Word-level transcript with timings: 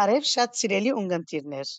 Բարև 0.00 0.26
շատ 0.28 0.54
սիրելի 0.56 0.92
ունգընտիրներ։ 0.96 1.70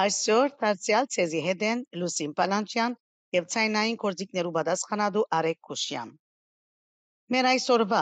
Այսօր 0.00 0.50
դարձյալ 0.62 1.06
ցեզի 1.14 1.38
հետ 1.44 1.62
են 1.68 1.82
Լուսին 2.00 2.32
Պալանչյան 2.40 2.96
եւ 3.36 3.44
ցայնային 3.54 3.96
կորձիկներու 4.02 4.50
պատասխանատու 4.56 5.22
Արեկ 5.36 5.58
Քուշյան։ 5.68 6.10
Մեր 7.34 7.46
այսօրվա 7.50 8.00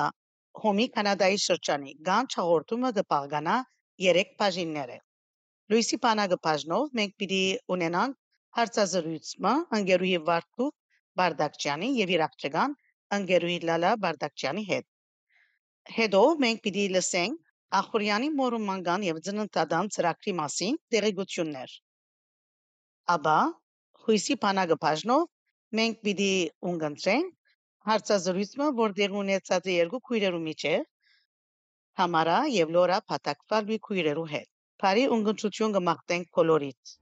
Հոմի 0.63 0.87
Կանադայի 0.97 1.39
շրջանի 1.45 1.95
Գանչ 2.09 2.31
հաղորդումը 2.41 2.91
կպահկանա 2.97 3.59
3 4.07 4.33
բաժիններ։ 4.43 4.93
Լույսի 5.75 6.01
բանակը 6.07 6.39
բաժնով 6.49 6.99
մենք 7.01 7.15
պիտի 7.23 7.43
ունենանք 7.77 8.19
հարցազրույցը 8.59 9.55
անգերուի 9.79 10.17
Վարդու 10.31 10.69
Բարդակչյանի 11.23 11.93
եւ 12.01 12.15
իր 12.17 12.27
աղջկան 12.27 12.75
անգերուի 13.21 13.61
Լալա 13.71 13.95
Բարդակչյանի 14.07 14.67
հետ։ 14.73 14.91
Հետո 16.01 16.25
մենք 16.47 16.67
պիտի 16.67 16.89
լսենք 16.97 17.47
Ախորյանի 17.79 18.29
մորոմանական 18.37 19.05
եւ 19.07 19.19
ծննդատան 19.27 19.89
ծրագրի 19.97 20.33
մասին 20.39 20.79
տեղեկություններ։ 20.95 21.75
Աբա 23.15 23.35
հույսի 24.07 24.37
բանակը 24.45 24.77
բաժնով 24.85 25.27
մենք 25.81 26.01
պիտի 26.07 26.33
ունգընտրենք 26.71 27.55
հարցազրույցը, 27.91 28.71
որտեղ 28.81 29.15
ունեցած 29.21 29.71
է 29.71 29.77
երկու 29.77 30.03
քույրերու 30.11 30.43
միջև 30.49 30.89
Համարա 32.01 32.39
եւ 32.55 32.75
Լորա 32.79 32.99
Փաթակվալվի 33.13 33.79
քույրերու 33.87 34.27
հետ։ 34.35 34.51
Բարի 34.83 35.07
ունգընտրություն 35.19 35.79
կմաղթենք 35.79 36.29
բոլորիդ։ 36.41 36.97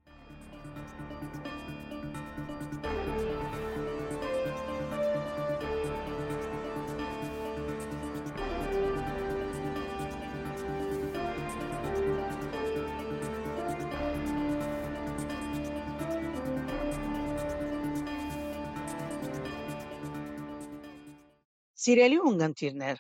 Սիրելի 21.89 22.17
ունգընտիրներ, 22.29 22.99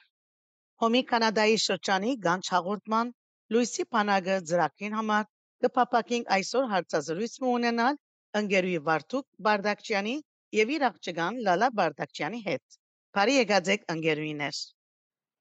Հոմի 0.82 1.00
Կանադայի 1.08 1.56
շրջանի 1.64 2.12
Գանչ 2.26 2.44
հաղորդման 2.52 3.08
Լույսի 3.54 3.84
բանակը 3.96 4.36
ծրագրին 4.50 4.96
համար 4.98 5.26
կփապակենք 5.64 6.30
այսօր 6.36 6.70
հարցազրույց 6.70 7.34
ունենալ 7.50 7.98
ընկերուի 8.40 8.78
Վարդուկ 8.86 9.26
Բարդակչյանի 9.48 10.14
եւ 10.60 10.72
իր 10.78 10.86
աղջկան 10.88 11.42
Լալա 11.50 11.70
Բարդակչյանի 11.82 12.42
հետ։ 12.48 12.80
Բարի 13.18 13.36
եկած 13.40 13.70
եք 13.76 13.86
ընկերուիներ։ 13.96 14.62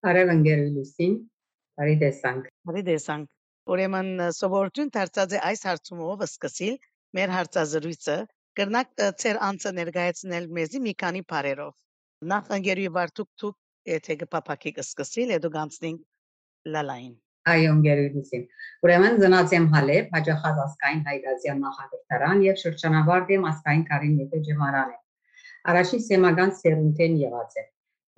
Բարև 0.08 0.36
ընկերուի 0.36 0.76
Լուսին, 0.82 1.18
բարի 1.80 1.98
տեսանք։ 2.04 2.54
Բարի 2.68 2.86
տեսանք։ 2.92 3.34
Ուրեմն 3.78 4.14
սովորություն 4.42 4.96
դարձած 5.00 5.40
է 5.40 5.44
այս 5.54 5.68
հարցումով 5.72 6.30
սկսիլ 6.32 6.80
մեր 7.16 7.36
հարցազրույցը 7.40 8.22
կրնակ 8.60 8.96
ծեր 9.24 9.44
անձը 9.52 9.78
ներկայացնել 9.82 10.56
մեզի 10.60 10.88
մի 10.90 11.00
քանի 11.06 11.28
բարերով 11.32 11.76
նախ 12.26 12.48
ընկերուի 12.56 12.90
Վարդուկ 12.94 13.28
դուք 13.42 13.56
եթե 13.88 14.14
կփապակի 14.20 14.72
կսկսիլ 14.78 15.34
հետո 15.36 15.50
գանցնենք 15.54 16.72
լալային 16.74 17.12
Այո, 17.52 17.68
ընկերուհին։ 17.78 18.46
Ուրեմն 18.88 19.20
ծնած 19.22 19.54
եմ 19.58 19.68
Հալեբ, 19.74 20.08
հաջախած 20.16 20.58
ասկային 20.64 21.04
հայրազյան 21.10 21.62
նախագծարան 21.66 22.42
եւ 22.48 22.58
շրջանավարտ 22.64 23.30
եմ 23.38 23.46
ասկային 23.52 23.86
Կարին 23.92 24.18
Եփե 24.24 24.42
ջեմարան 24.48 24.90
է։ 24.96 24.98
Առաջին 25.72 26.04
սեմական 26.08 26.52
սերունդեն 26.58 27.16
եղած 27.22 27.56
է 27.62 27.64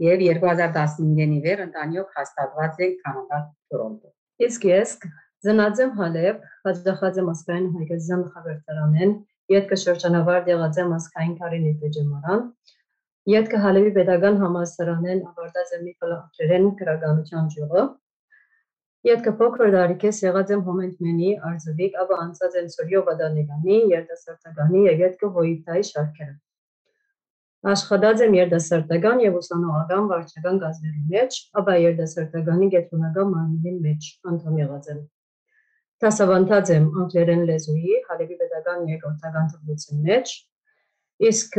եւ 0.08 0.24
2015-ին 0.24 1.36
ի 1.36 1.42
վեր 1.44 1.64
ընտանիք 1.68 2.18
հաստատված 2.24 2.80
է 2.80 2.90
Կանադա 3.04 3.40
Տորոնտո։ 3.70 4.12
Իսկ 4.48 4.68
ես 4.72 4.98
ծնած 5.44 5.84
եմ 5.84 5.94
Հալեբ, 6.00 6.44
հաջախած 6.70 7.20
եմ 7.20 7.32
ասկային 7.36 7.70
հայրազյան 7.76 8.26
նախագծարանեն, 8.26 9.16
յետքը 9.60 9.78
շրջանավարտ 9.84 10.52
եղած 10.56 10.84
եմ 10.88 11.00
ասկային 11.00 11.40
Կարին 11.44 11.70
Եփե 11.74 11.92
ջեմարան 12.00 12.44
Ետքը 13.30 13.58
Հալեվի 13.62 13.90
pedagogan 13.96 14.38
համալսարանեն 14.42 15.20
ավարտած 15.30 15.74
եմ 15.76 15.82
Նիկոլաչերեն 15.88 16.64
գրականության 16.80 17.50
ճյուղը։ 17.54 17.84
Ետքը 19.10 19.34
փոքր 19.42 19.74
դարիքես 19.76 20.22
եղած 20.24 20.54
եմ 20.56 20.64
Հոմենտմենի 20.70 21.30
Արձվիկ, 21.50 22.00
ապա 22.04 22.18
անցած 22.24 22.58
եմ 22.62 22.70
Սորյո 22.76 23.02
Բադանեգանի, 23.10 23.78
երիտասարդականի 23.94 24.82
եւ 24.88 25.04
ետքը 25.06 25.32
Հոյիտայի 25.38 25.86
շարքերը։ 25.92 26.36
Աշխատած 27.70 28.26
եմ 28.26 28.36
երիտասարդական 28.40 29.24
եւ 29.28 29.40
ուսանողական 29.44 30.06
վարչական 30.10 30.60
գազների 30.66 31.02
մեջ, 31.14 31.40
ապա 31.62 31.74
երիտասարդականի 31.86 32.70
գետրոնական 32.76 33.34
մարմնի 33.36 33.74
մեջ 33.86 34.12
անդամ 34.34 34.60
եղած 34.64 34.94
եմ։ 34.96 35.02
Դասավանդած 36.00 36.70
եմ 36.80 36.86
անգլերեն 37.04 37.42
լեզուի 37.50 37.98
Հալեվի 38.10 38.38
pedagogan 38.42 38.86
երկրորդական 38.96 39.50
թվության 39.54 40.06
մեջ, 40.10 40.38
Իսկ 41.20 41.56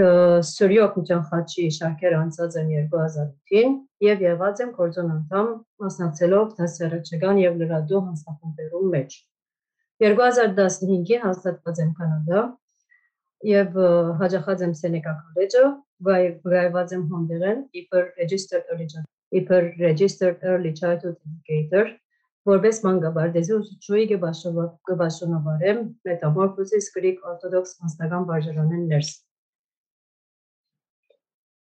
Սուրյո 0.49 0.85
օգնության 0.87 1.25
խաչի 1.31 1.65
շարքեր 1.77 2.15
անցած 2.17 2.55
եմ 2.61 2.71
2008-ին 2.95 3.75
եւ 4.07 4.23
եղած 4.25 4.63
եմ 4.65 4.71
կորձոն 4.79 5.11
անդամ 5.17 5.51
մասնակցելով 5.85 6.55
դասերաչական 6.61 7.41
եւ 7.43 7.59
լրատու 7.61 8.01
հանձնախմբերում 8.07 8.89
մեջ։ 8.95 9.19
2015-ին 10.07 11.23
հաստատված 11.27 11.83
եմ 11.85 11.93
Կանադա 12.01 12.47
եւ 13.51 13.79
հաջախած 14.25 14.65
եմ 14.65 14.75
Սենեկա 14.81 15.17
քոլեջը, 15.21 15.65
վայրված 16.09 16.95
եմ 16.97 17.07
հոնդերեն 17.13 17.65
իբր 17.85 18.05
registered 18.25 18.73
early 18.73 18.89
իբր 19.41 19.67
registered 19.85 20.45
early 20.53 20.73
childhood 20.81 21.19
educator 21.29 21.85
որպես 22.49 22.81
մանկաբարձ 22.87 23.51
ուսուցչուի 23.61 24.07
գբաշնովարեմ 24.15 25.83
Metamorphosis 26.09 26.95
Greek 26.97 27.21
Orthodox 27.33 27.77
հանձնական 27.83 28.25
վարժարանեն 28.31 28.87
ներս 28.95 29.19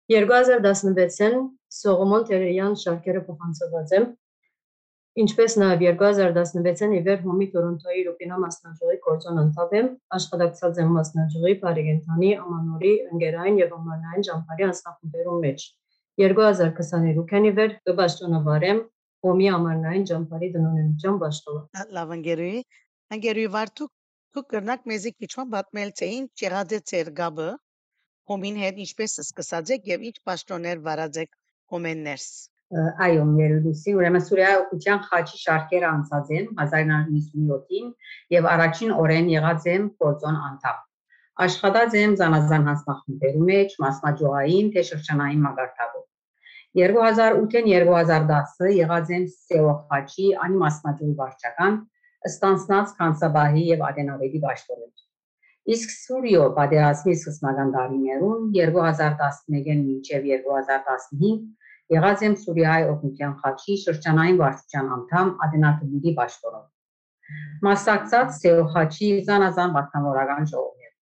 2016-ին 0.08 1.34
Սողոմոն 1.78 2.22
Տերեյան 2.28 2.76
շարքերը 2.80 3.20
փոխանցված 3.26 3.90
եմ, 3.98 4.06
ինչպես 5.22 5.56
նաև 5.60 5.82
2016-ին 5.84 6.94
ի 6.96 7.00
վեր 7.08 7.20
Հոմի 7.26 7.48
Տորոնտոյի 7.52 8.04
Ռուպինա 8.06 8.38
մասնաճյուղի 8.44 8.96
գործոն 9.04 9.42
անդամ 9.42 9.74
եմ, 9.80 9.90
աշխատակցած 10.18 10.80
եմ 10.80 10.96
մասնաճյուղի 10.96 11.54
Բարիգենտանի 11.64 12.30
Ամանորի 12.38 12.94
ընկերային 13.12 13.60
եւ 13.60 13.76
ամառնային 13.78 14.26
ճամփարի 14.30 14.68
անձնախմբերում 14.68 15.44
մեջ։ 15.44 15.68
2022-ին 16.24 17.48
ի 17.48 17.52
վեր 17.60 17.78
կբաշտոնավարեմ 17.92 18.82
Հոմի 19.28 19.46
ամառնային 19.58 20.04
ճամփարի 20.08 20.48
դնոնենության 20.56 21.16
բաշտոնը։ 21.20 21.86
Լավ 21.98 22.12
ընկերուի, 22.16 22.58
ընկերուի 23.18 23.48
Վարդուկ 23.58 23.92
դուք 24.38 24.52
կրնակ 24.54 24.84
մեզի 24.88 25.12
քիչման 25.18 25.48
պատմել 25.54 25.90
թե 25.98 26.08
ինչ 26.16 26.28
եղած 26.48 26.74
է 26.78 26.80
ծեր 26.90 27.10
գաբը 27.18 27.48
հոմին 28.28 28.60
հետ 28.62 28.80
ինչպես 28.84 29.18
սկսած 29.24 29.74
եք 29.78 29.90
եւ 29.92 30.06
ինչ 30.08 30.16
պաշտոններ 30.28 30.80
վարած 30.88 31.20
եք 31.24 31.36
հոմեններս 31.74 32.26
այո 33.04 33.22
ներդուսի 33.28 33.92
ուրեմն 33.98 34.24
Սուրիա 34.24 34.48
օկուպացիան 34.56 34.98
խաչի 35.04 35.38
շարքեր 35.42 35.84
անցած 35.90 36.32
են 36.38 36.48
1997-ին 36.64 37.86
եւ 38.34 38.48
առաջին 38.50 38.92
օրեն 39.04 39.30
եղած 39.32 39.68
եմ 39.72 39.86
գործոն 40.04 40.36
անդամ 40.48 40.82
աշխատած 41.46 41.96
եմ 42.02 42.18
զանազան 42.20 42.68
հանձնախմբերի 42.68 43.42
մեջ 43.48 43.74
մասնաճյուղային 43.86 44.70
թե 44.76 44.84
շրջանային 44.90 45.42
մագարտավոր 45.48 46.04
2008-ին 46.82 47.72
2010-ը 47.72 48.72
եղած 48.76 49.12
եմ 49.16 49.28
Սեո 49.34 49.74
խաչի 49.88 50.30
անի 50.46 50.62
մասնաճյուղի 50.68 51.18
վարչական 51.24 51.78
ստանցնած 52.32 52.96
Կանսաբահի 53.00 53.68
եւ 53.72 53.84
Ադենավեդի 53.88 54.42
ճաշտորներ 54.44 55.07
Իսկ 55.68 55.90
Սուրիո 55.92 56.44
պատերազմի 56.56 57.14
սկզբնական 57.18 57.70
տարիներուն 57.74 58.44
2011-ին 58.54 59.80
մինչև 59.88 60.28
2015 60.28 61.42
եղած 61.92 62.22
եմ 62.24 62.36
Սուրիայի 62.42 62.86
օգնության 62.92 63.34
խաչի 63.42 63.74
շրջանային 63.82 64.38
վարչության 64.40 64.88
անդամ 64.96 65.32
Ադենատուբիդի 65.46 66.14
ճաշտորով։ 66.20 66.64
Մասնակցած 67.68 68.32
Սեոխաչի 68.38 69.10
զանազան 69.28 69.74
պատգամավորական 69.76 70.48
ժողովներ։ 70.52 70.92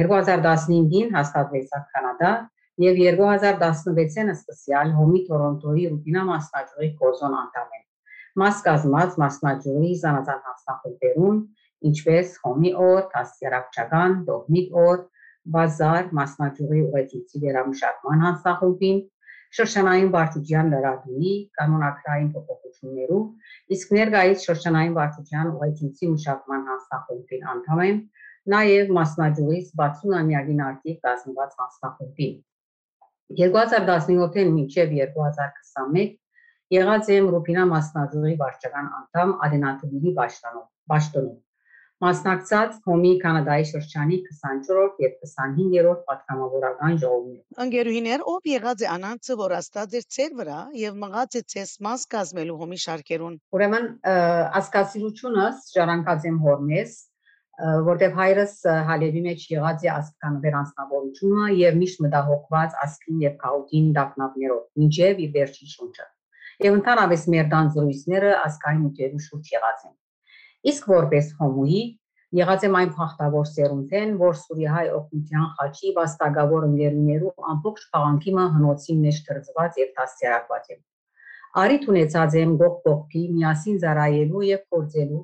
2015-ին 0.00 1.12
հաստատվեցավ 1.18 1.84
Կանադա 1.96 2.32
եւ 2.84 3.02
2016-ին 3.04 4.32
սկսյալ 4.34 4.94
Հոմի 5.00 5.20
Տորոնտոյի 5.28 5.84
Ռուբինա 5.92 6.22
մասնաճյուղի 6.30 6.90
կորզոն 7.04 7.36
անդամ 7.40 7.76
են։ 7.76 7.84
Մաս 8.44 8.64
կազմած 8.68 9.20
մասնաճյուղի 9.24 9.92
զանազան 10.04 10.40
հաստատություններուն 10.48 11.36
ինչպես 11.90 12.36
Հոմի 12.44 12.72
օր, 12.84 13.02
Կասյարակչական, 13.14 14.14
Դողմիկ 14.28 14.78
օր, 14.84 15.02
Բազար, 15.54 16.06
Մասնաճյուղի 16.18 16.80
ուղեցույցի 16.88 17.42
վերամշակման 17.44 18.24
հանձնախումբին, 18.24 19.00
շրջանային 19.58 20.08
վարչության 20.14 20.70
լրատուի 20.74 21.32
կանոնակրային 21.58 22.30
փոփոխություններու, 22.34 23.20
իսկ 23.76 23.92
ներկայիս 23.98 24.46
շրջանային 24.48 24.96
վարչության 24.98 25.52
ուղեցույցի 25.54 26.10
մշակման 26.14 26.66
հանձնախումբին 26.70 27.46
անդամ 27.54 27.84
եմ, 27.84 28.00
նաև 28.54 28.90
մասնաճյուղից 28.98 29.70
60-ամյակին 29.84 30.66
արդիվ 30.70 30.98
կազմված 31.06 31.54
հանձնախումբին։ 31.60 32.34
2017-ին 33.44 34.52
մինչև 34.58 34.92
2021 34.98 36.12
եղած 36.74 37.10
եմ 37.14 37.32
Ռուբինա 37.36 37.64
մասնաճյուղի 37.70 38.36
վարչական 38.42 38.92
անդամ 39.00 39.34
Ադենաթուբիլի 39.48 40.14
պաշտոնով։ 40.20 41.43
Մասնակցած 42.04 42.74
Հոմի 42.84 43.10
Կանադայի 43.22 43.64
շրջանի 43.70 44.16
24-րդ 44.24 44.98
եւ 45.04 45.12
25-րդ 45.20 46.02
պատգամավորական 46.08 46.98
ժողովներում։ 47.04 47.62
Ընկերուհիներ, 47.64 48.24
ով 48.32 48.48
եղած 48.50 48.84
է 48.84 48.90
անանցը, 48.94 49.36
որ 49.40 49.54
աստած 49.58 49.96
էր 50.00 50.04
ծեր 50.16 50.34
վրա 50.40 50.58
եւ 50.80 50.98
մղած 51.04 51.38
է 51.40 51.42
ցես 51.54 51.72
մաս 51.86 52.04
կազմելու 52.16 52.58
հոմի 52.60 52.80
շարքերուն։ 52.84 53.40
Ուրեմն 53.56 53.88
ասկասիրությունս 54.60 55.64
ժառանգած 55.78 56.28
եմ 56.28 56.38
հորմես, 56.44 56.94
որտեղ 57.88 58.14
հայրս 58.20 58.54
Հալեվի 58.92 59.24
մեջ 59.30 59.48
եղած 59.54 59.88
է 59.88 59.92
ասկան 59.94 60.38
վեր 60.44 60.60
անձնավորությունը 60.60 61.50
եւ 61.64 61.82
միշտ 61.84 62.04
մտահոգված 62.04 62.80
ասկին 62.84 63.20
եւ 63.24 63.36
քաուտին 63.44 63.92
դակնապներով, 63.96 64.64
ինչեւ 64.84 65.24
իր 65.24 65.34
վերջի 65.40 65.72
շունչը։ 65.72 66.08
Եվ 66.68 66.80
ընդհանրապես 66.84 67.28
մեր 67.34 67.52
դան 67.54 67.70
զրույցները 67.74 68.32
ասկային 68.44 68.88
ուտելու 68.90 69.22
շուրջ 69.24 69.54
եղած 69.54 69.86
են։ 69.88 69.94
Իսկ 70.64 70.86
որպես 70.88 71.26
հոմուի 71.38 71.80
եղած 72.34 72.62
եմ 72.66 72.76
այն 72.78 72.92
փախտավոր 72.98 73.48
սերունդեն, 73.50 74.12
որ 74.20 74.38
Սուրիահայ 74.40 74.86
օկուպացիան 74.98 75.50
խաչի 75.58 75.90
վաստակավոր 75.98 76.64
ընկերներու 76.68 77.32
ամբողջ 77.52 77.82
փաղանքիմը 77.96 78.46
հնոցի 78.54 78.96
մեջ 79.02 79.18
դրծված 79.28 79.78
եւ 79.80 79.90
դաստիարակված 79.98 80.70
եմ։ 80.74 80.80
Արիթ 81.64 81.84
ունեցած 81.92 82.36
եմ 82.40 82.54
գողկողքի 82.64 83.22
միասին 83.34 83.76
զարայելու 83.84 84.44
եւ 84.48 84.64
կորձելու 84.74 85.20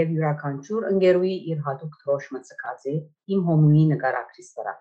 եւ 0.00 0.10
յուրաքանչյուր 0.16 0.88
ընկերուի 0.90 1.36
իր 1.54 1.62
հատուկ 1.68 1.94
թրոշ 2.02 2.26
մցկած 2.34 2.84
է 2.90 2.96
իմ 3.36 3.46
հոմուի 3.46 3.84
նկարակրիս 3.94 4.50
վրա։ 4.58 4.74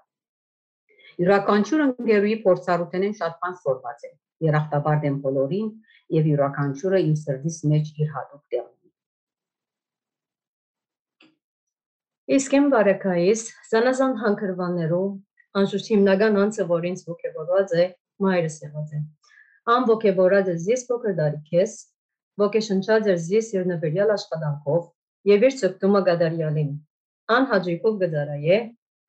Յուրաքանչյուր 1.22 1.86
ընկերուի 1.86 2.36
փորձառութենեն 2.50 3.16
շատ 3.22 3.40
բան 3.46 3.56
սորված 3.64 4.10
է։ 4.10 4.12
Երախտաբար 4.50 5.00
դեմ 5.06 5.22
բոլորին 5.24 5.72
եւ 6.20 6.30
յուրաքանչյուրը 6.34 7.02
իմ 7.08 7.16
սրտիս 7.24 7.64
մեջ 7.74 7.96
իր 8.04 8.14
հատուկ 8.18 8.44
տեղն 8.54 8.79
Իսկ 12.30 12.52
իմ 12.54 12.66
բարեկայիս 12.70 13.44
զանազան 13.72 14.12
հանքրվաններով 14.22 15.06
անշուշտ 15.62 15.88
հիմնական 15.92 16.36
անձը, 16.42 16.66
որ 16.72 16.84
ինձ 16.90 17.00
ոգևորված 17.08 17.72
է, 17.84 17.86
մայրս 18.26 18.58
եղած 18.66 18.92
է։ 18.94 19.00
Ան 19.74 19.88
ոգևորած 19.90 20.52
է 20.52 20.56
զիս 20.66 20.84
փոքր 20.90 21.16
դարիքես, 21.20 21.74
ոգեշնչած 22.44 23.10
էր 23.14 23.18
զիս 23.26 23.50
իր 23.58 23.66
նվերյալ 23.72 24.14
աշխատանքով 24.18 24.86
եւ 25.32 25.48
իր 25.50 25.58
ցկտումը 25.64 26.02
գադարյալին։ 26.10 26.70
Ան 27.34 27.50
հաջիկով 27.50 27.98
գդարայե, 28.06 28.60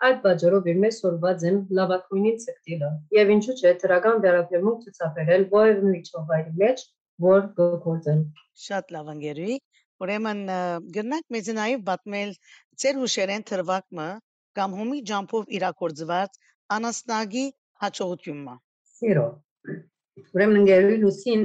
այդ 0.08 0.24
բաժորով 0.24 0.70
իր 0.72 0.80
մեծ 0.86 0.98
սորված 1.04 1.46
եմ 1.50 1.58
լավակույնին 1.76 2.42
ցկտիլը 2.46 2.90
եւ 3.20 3.34
ինչու՞ 3.36 3.58
չէ 3.60 3.74
դրական 3.84 4.24
վերաբերմունք 4.24 4.88
ցուցաբերել 4.88 5.44
ովև 5.60 5.84
միջովայրի 5.92 6.54
մեջ, 6.64 6.86
որ 7.28 7.42
գործեն։ 7.84 8.24
Շատ 8.64 8.94
լավ 8.96 9.12
ընկերուի, 9.12 9.60
Ուրեմն 10.00 10.42
գտնանք 10.96 11.26
մեզ 11.36 11.48
նաև 11.60 11.84
պատմել 11.90 12.34
ծեր 12.82 13.00
հուշերեն 13.02 13.46
թրվակը 13.50 14.08
կամ 14.58 14.76
հումի 14.80 15.00
ջամփով 15.10 15.54
իրակորձված 15.60 16.38
անասնագի 16.76 17.46
հաջողությունը։ 17.84 18.54
Սիրո։ 19.00 19.26
Ուրեմն 20.36 20.60
ընկերուի 20.60 21.00
լուսին 21.04 21.42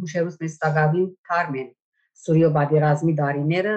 հուշերուս 0.00 0.38
մեզ 0.44 0.56
տակավին 0.64 1.10
Թարմեն 1.28 1.68
Սուրյո 2.24 2.50
բادرազմի 2.56 3.14
դարիները 3.20 3.74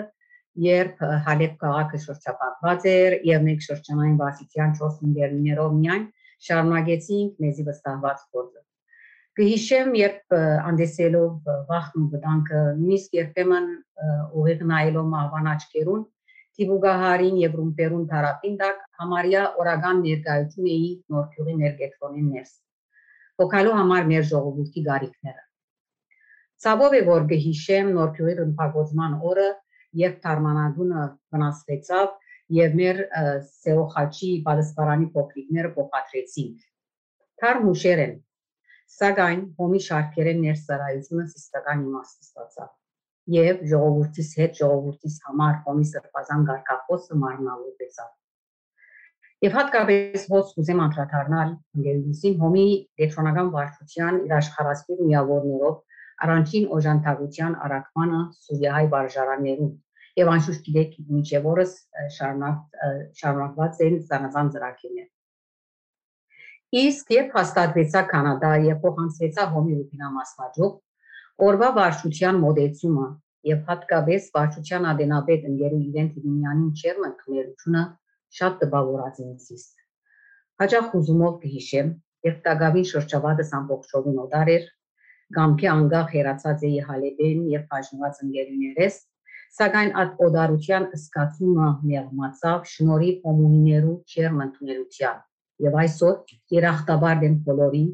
երբ 0.67 1.01
Հալեբ 1.27 1.57
քաղաքը 1.61 1.99
շրջապատված 2.05 2.85
էր 2.91 3.15
եւ 3.29 3.43
մենք 3.47 3.65
շրջանային 3.67 4.15
վասիցյան 4.21 4.71
4 4.79 5.03
ընկերներով 5.07 5.75
միայն 5.81 6.07
շարունակեցինք 6.47 7.43
մեզի 7.45 7.65
վստահված 7.67 8.23
գործը։ 8.37 8.66
Կհիշեմ, 9.37 9.91
երբ 9.93 10.33
անդեսելով 10.33 11.49
վախն 11.69 12.03
ու 12.03 12.07
վտանգը, 12.13 12.61
նույնիսկ 12.77 13.17
երբեմն 13.17 13.67
ուղիղ 14.41 14.63
նայելով 14.71 15.11
մահվան 15.11 15.49
աչքերուն, 15.51 15.99
Տիբուգահարին 16.57 17.37
եւ 17.43 17.57
Ռումպերուն 17.59 18.07
տարապին 18.13 18.55
դակ 18.63 18.79
համարյա 19.01 19.43
օրական 19.61 20.01
ներկայություն 20.07 20.69
էի 20.73 20.89
նոր 21.13 21.27
քյուղի 21.35 21.55
ներգետրոնին 21.59 22.31
ներս։ 22.33 22.55
Փոքալու 23.37 23.75
համար 23.77 24.09
մեր 24.11 24.25
ժողովրդի 24.33 24.83
գարիկները։ 24.89 25.43
Ցավով 26.65 26.97
է 26.97 27.01
որ 27.13 27.27
գհիշեմ 27.37 27.91
նոր 27.93 28.13
քյուղի 28.17 28.37
ռմբագոզման 28.41 29.17
օրը, 29.29 29.49
երբ 30.01 30.21
Թարմանագունը 30.25 31.03
վնասվեցավ 31.35 32.07
եւ 32.57 32.79
մեր 32.81 33.03
Սեոխաչի 33.53 34.31
բալսպարանի 34.49 35.11
փոքրիկները 35.13 35.71
փոխադրեցին։ 35.77 36.55
Թար 37.37 37.61
հուշեր 37.67 38.01
են 38.07 38.17
Սակայն 38.95 39.41
հոմի 39.59 39.79
շարքերեն 39.85 40.37
ներսարայությունը 40.43 41.23
սիստական 41.31 41.81
իմաստ 41.87 42.27
ստացավ 42.27 42.69
եւ 43.33 43.63
ժողովրդից 43.71 44.29
հետ 44.39 44.53
ժողովրդից 44.61 45.17
համար 45.27 45.57
հոմի 45.65 45.87
սրբազան 45.89 46.45
գարկախոսը 46.49 47.17
մարմնավորվեցավ։ 47.23 48.13
Եվ 49.45 49.57
հատկապես 49.57 50.23
հոս 50.33 50.53
ուզեմ 50.61 50.79
անդրադառնալ 50.85 51.51
ընկերությունին 51.77 52.39
հոմի 52.43 52.63
դետրոնական 53.01 53.51
վարչության 53.57 54.21
իր 54.23 54.33
աշխարհասպիր 54.37 55.03
միավորներով 55.09 55.75
առանցին 56.27 56.71
օժանդակության 56.77 57.59
արակմանը 57.67 58.21
Սուրիահայ 58.39 58.87
վարժարաններում 58.95 59.75
եւ 60.17 60.31
անշուշտ 60.37 60.71
գիտեք 60.71 60.95
միջև 61.17 61.51
օրս 61.51 61.75
շարունակ 62.17 62.81
շարունակված 63.21 63.85
են 63.89 64.01
զանազան 64.09 64.51
ծրագիրներ 64.55 65.07
Իսկ 66.75 67.11
երբ 67.15 67.35
հաստատվեցա 67.37 67.99
Կանադա 68.11 68.47
եւ 68.61 68.79
փոխանցվեցա 68.83 69.43
հոմի 69.51 69.75
ռուտինամասնաճյուղ, 69.75 70.71
օրվա 71.47 71.69
վարչության 71.77 72.39
մոդեցումը 72.41 73.05
եւ 73.49 73.61
հատկապես 73.69 74.25
վարչության 74.33 74.87
ադենաբեդ 74.89 75.45
ընկերու 75.51 75.79
իրեն 75.85 76.09
Տիգնյանին 76.15 76.73
չերմն 76.81 77.13
քներությունը 77.21 77.83
շատ 78.39 78.57
տպավորած 78.63 79.21
ինձ։ 79.23 79.63
Հաջող 80.63 80.89
ուզումով 80.99 81.37
կհիշեմ, 81.45 81.93
երբ 82.27 82.43
տագավին 82.49 82.89
շրջավատս 82.91 83.53
ամբողջովին 83.61 84.19
օդար 84.27 84.51
էր, 84.57 84.67
գամքի 85.39 85.71
անգախ 85.77 86.11
հերացած 86.17 86.67
էի 86.67 86.83
հալեբեն 86.89 87.47
եւ 87.53 87.63
բաժնված 87.71 88.21
ընկերուներես, 88.27 88.99
սակայն 89.61 89.95
այդ 90.03 90.21
օդարության 90.27 90.91
սկացումը 90.99 91.71
մեղմացավ 91.93 92.69
շնորհիվ 92.75 93.25
հոմունիներու 93.31 93.97
չերմն 94.11 94.53
քներության 94.59 95.25
եւ 95.65 95.79
այսօր 95.83 96.37
երախտաբար 96.57 97.25
եմ 97.29 97.41
բոլորին 97.49 97.89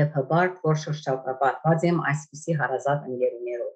եւ 0.00 0.18
հբարտ 0.18 0.60
որ 0.68 0.82
շրջապատված 0.88 1.88
եմ 1.92 2.04
այսպիսի 2.14 2.58
հարազատ 2.64 3.08
ընկերներով 3.14 3.72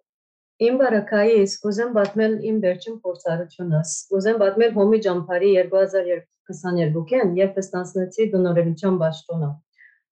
Իմ 0.67 0.79
բարակայիս 0.79 1.53
կուզեմ 1.63 1.91
պատմել 1.97 2.33
իմ 2.51 2.57
վերջին 2.63 2.95
փորձառությունս։ 3.03 3.91
Կուզեմ 4.13 4.39
պատմել 4.41 4.73
հոմի 4.79 4.99
ջամփարի 5.05 5.51
2022-ին, 5.59 7.31
երբ 7.39 7.61
ստանցնեցի 7.63 8.27
դոնորելիության 8.33 8.97
ճաշտոնը։ 9.03 9.51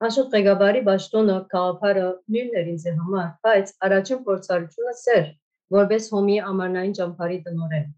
Աշոտ 0.07 0.37
ղեկավարի 0.37 0.85
ճաշտոնը 0.91 1.37
քաղաքարը 1.55 2.07
նույնն 2.37 2.61
էր 2.63 2.71
ինձ 2.77 2.87
համար, 3.01 3.27
բայց 3.49 3.75
առաջին 3.89 4.23
փորձառությունը 4.31 4.95
սեր, 5.03 5.27
որպես 5.81 6.09
հոմի 6.15 6.39
ամառնային 6.53 6.97
ճամփարի 7.01 7.41
տնօրեն։ 7.49 7.91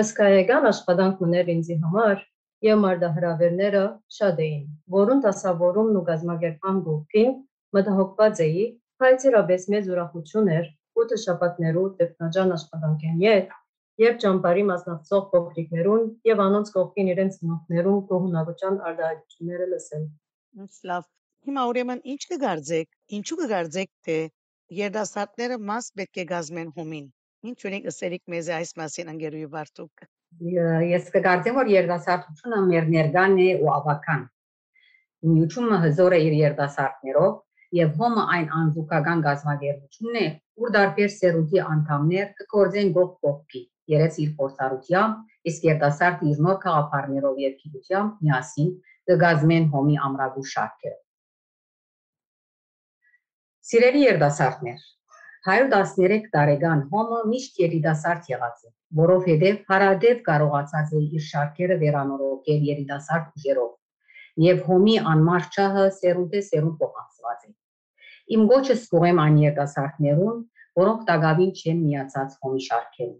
Հսկայական 0.00 0.70
աշխատանք 0.72 1.24
ուներ 1.28 1.52
ինձ 1.58 1.70
համար, 1.84 2.24
եւ 2.64 2.80
մարդահրավերները 2.80 3.82
շատ 4.16 4.40
էին, 4.44 4.64
որոնց 4.94 5.26
դասավորումն 5.26 5.98
ու 6.00 6.02
գազམ་ակերպման 6.08 6.80
գոհքին 6.88 7.30
մտահոգված 7.76 8.42
էի, 8.46 8.66
բայց 9.00 9.24
իրապես 9.30 9.64
մեծ 9.74 9.88
ուրախություն 9.94 10.50
էր 10.56 10.66
8 11.04 11.20
շաբաթներու 11.22 11.84
տեխնաջան 12.00 12.52
աշխատանքեն 12.56 13.22
ետ, 13.24 13.54
երբ 14.04 14.20
ճամբարի 14.24 14.66
մասնակցող 14.72 15.24
փոքրիկներուն 15.32 16.04
եւ 16.30 16.44
անոնց 16.46 16.74
կողքին 16.76 17.10
իրենց 17.14 17.40
ծնողներուն 17.40 17.98
գոհունակության 18.12 18.78
արտահայտությունները 18.90 19.70
լսել։ 19.72 20.04
Լավ։ 20.92 21.10
Հիմա 21.48 21.66
ուրեմն 21.72 22.04
ինչ 22.12 22.22
կգարձեք, 22.34 22.88
ինչու 23.20 23.40
կգարձեք 23.40 23.92
թե 24.08 24.18
երդասարտները 24.84 25.60
մաս 25.72 25.92
պետք 26.00 26.24
է 26.24 26.28
գազմեն 26.36 26.72
հումին։ 26.76 27.10
Ինչ 27.50 27.58
ունեք 27.70 27.92
ըսերիկ 27.94 28.24
մեզ 28.36 28.54
այս 28.60 28.76
մասին 28.82 29.14
անգերուի 29.16 29.52
վարտուկ 29.56 30.10
ես 30.40 31.08
կգործեմ 31.14 31.56
որ 31.60 31.70
երդասարտությունը 31.74 32.60
մեր 32.70 32.86
ներգան 32.94 33.38
է 33.44 33.48
ու 33.60 33.70
ավական 33.76 34.22
նյութումը 35.30 35.78
հզոր 35.84 36.16
է 36.16 36.20
իր 36.26 36.36
երդասարտներով 36.40 37.34
եւ 37.80 37.90
հոմը 38.00 38.22
այն 38.36 38.46
անզուգական 38.60 39.24
գազագերությունն 39.26 40.20
է 40.20 40.28
ուր 40.60 40.72
դարբեր 40.76 41.10
սերունդի 41.16 41.60
անդամներ 41.64 42.30
կկործեն 42.40 42.94
գող 42.96 43.10
կողքի 43.26 43.62
երես 43.94 44.18
իր 44.24 44.32
փորձառությամբ 44.40 45.50
իսկ 45.50 45.66
երդասարտը 45.70 46.30
իր 46.30 46.40
նոր 46.46 46.58
խաղապարներով 46.64 47.42
եւ 47.44 47.54
գիտությամբ 47.60 48.24
միասին 48.26 48.72
կգազմեն 49.10 49.68
հոմի 49.74 50.00
ամրագու 50.08 50.46
շարքերը 50.54 50.98
Սիրելի 53.70 54.02
երդասարտներ 54.06 54.88
113 55.48 56.26
տարեկան 56.34 56.80
հոմը 56.92 57.18
միշտ 57.30 57.60
երիտասարդ 57.62 58.26
եղած 58.30 58.64
է, 58.66 58.70
որովհետև 58.98 59.62
հարադեպ 59.72 60.18
կարողացած 60.26 60.92
է 60.92 61.00
իր 61.16 61.24
շարքերը 61.26 61.78
վերանորոգել 61.80 62.66
երիտասարդ 62.70 63.30
ուժերով, 63.40 63.70
եւ 64.44 64.60
հոմի 64.68 64.96
անմար 65.14 65.48
սերունդե 65.96 66.44
սերունդ 66.50 66.76
փոխանցված 66.82 67.48
է։ 67.48 67.52
Իմ 68.36 68.46
գոչը 68.52 68.76
սկողեմ 68.80 69.24
այն 69.24 69.40
երիտասարդներուն, 69.46 70.38
որոնք 70.80 71.02
տագավին 71.08 71.52
չեն 71.56 71.82
միացած 71.88 72.38
հոմի 72.44 72.64
շարքերին։ 72.68 73.18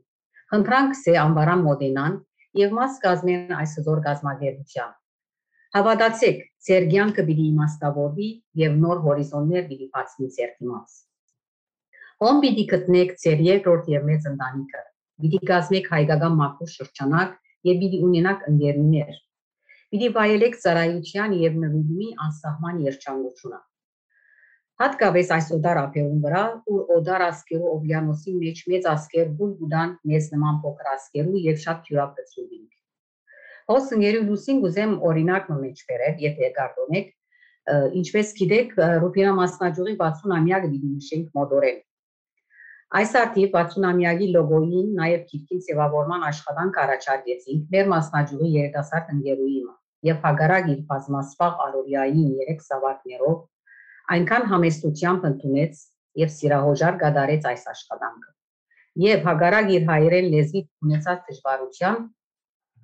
Խնդրանք 0.52 0.96
սե 1.00 1.18
անվարան 1.24 1.66
մոդենան 1.70 2.16
եւ 2.60 2.80
մաս 2.80 3.04
կազմեն 3.04 3.54
այս 3.64 3.76
հզոր 3.80 4.00
գազագերության։ 4.06 4.96
Հավատացեք, 5.76 6.40
ձեր 6.68 6.86
կյանքը 6.92 7.24
պիտի 7.30 7.44
իմաստավորվի 7.50 8.32
եւ 8.64 8.80
նոր 8.84 9.04
հորիզոններ 9.06 9.70
պիտի 9.70 9.86
բացվի 9.94 10.30
ձեր 10.36 10.50
դիմաց։ 10.60 10.98
Ում 12.20 12.40
պիտի 12.44 12.64
գտնեք 12.70 13.12
ձեր 13.20 13.38
երկրորդ 13.46 13.86
եւ 13.88 14.02
մեծ 14.06 14.24
ընտանիքը։ 14.30 14.80
Պիտի 15.24 15.38
կազմեք 15.50 15.86
հայկական 15.92 16.34
մաքուր 16.40 16.70
շրջանակ 16.72 17.30
եւ 17.68 17.78
պիտի 17.80 18.00
ունենաք 18.08 18.42
ընկերուներ։ 18.50 19.14
Պիտի 19.94 20.10
վայելեք 20.16 20.58
ծառայության 20.64 21.36
եւ 21.40 21.56
նվիրումի 21.62 22.10
անսահման 22.26 22.84
երջանկությունը։ 22.90 23.62
Հատկապես 24.84 25.32
այս 25.38 25.50
օդար 25.56 25.80
ափերուն 25.80 26.20
վրա, 26.28 26.44
ուր 26.74 26.94
օդար 27.00 27.26
ասկերու 27.30 27.72
օվյանոսի 27.72 28.38
մեջ 28.44 28.62
մեծ 28.74 28.92
ասկեր 28.92 29.34
բուլ 29.40 29.50
գուդան 29.64 29.98
մեծ 30.12 30.30
նման 30.36 30.62
փոքր 30.64 30.94
ասկերու 30.94 31.44
եւ 31.48 31.60
շատ 31.64 31.84
թյուրապեցուին։ 31.88 32.64
Հոսների 33.72 34.24
լուսին 34.28 34.64
գուզեմ 34.66 34.96
օրինակ 35.08 35.52
մեջ 35.64 35.86
բերել, 35.88 36.24
եթե 36.28 36.56
կարտոնեք, 36.60 37.12
ինչպես 38.00 38.32
գիտեք, 38.40 38.80
Ռուբինա 39.04 39.36
մասնաճյուղի 39.40 39.94
60-ամյակը 40.00 40.70
դիտի 40.74 40.96
նշենք 40.96 41.38
մոդորել։ 41.40 41.86
Այս 42.98 43.12
արդիվ 43.20 43.52
60-ամյակի 43.54 44.26
լոգոյին 44.34 44.86
նաև 44.98 45.20
քիրքին 45.30 45.60
սևավորման 45.66 46.24
աշխատանք 46.26 46.78
առաջարկեցինք 46.84 47.68
մեր 47.74 47.90
մասնաճյուղի 47.92 48.48
երիտասարդ 48.54 49.12
ընկերուի 49.14 49.60
եւ 50.08 50.24
հագարակ 50.24 50.70
իր 50.72 50.80
բազմասպաղ 50.88 51.60
արորիայի 51.66 52.24
3 52.40 52.64
սավակներով 52.66 53.36
այնքան 54.16 54.48
համեստությամբ 54.54 55.28
ընդունեց 55.30 55.84
եւ 56.22 56.32
սիրահոժար 56.34 56.98
գդարեց 57.04 57.46
այս 57.52 57.64
աշխատանքը։ 57.74 58.34
Եվ 59.06 59.30
հագարակ 59.30 59.72
իր 59.76 59.86
հայերեն 59.92 60.28
լեզվի 60.34 60.64
ունեցած 60.88 61.22
դժվարության 61.30 62.02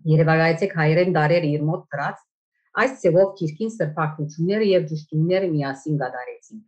Երևանայցեք 0.06 0.78
հայերեն 0.78 1.14
դարեր 1.18 1.50
իր 1.50 1.66
մոտ 1.66 1.86
դրած 1.96 2.24
այս 2.86 2.92
ծևով 3.02 3.30
քիրքին 3.42 3.70
սրբակցությունները 3.74 4.66
եւ 4.70 4.88
ճշտումները 4.92 5.48
միասին 5.56 5.96
գդարեցին։ 6.02 6.60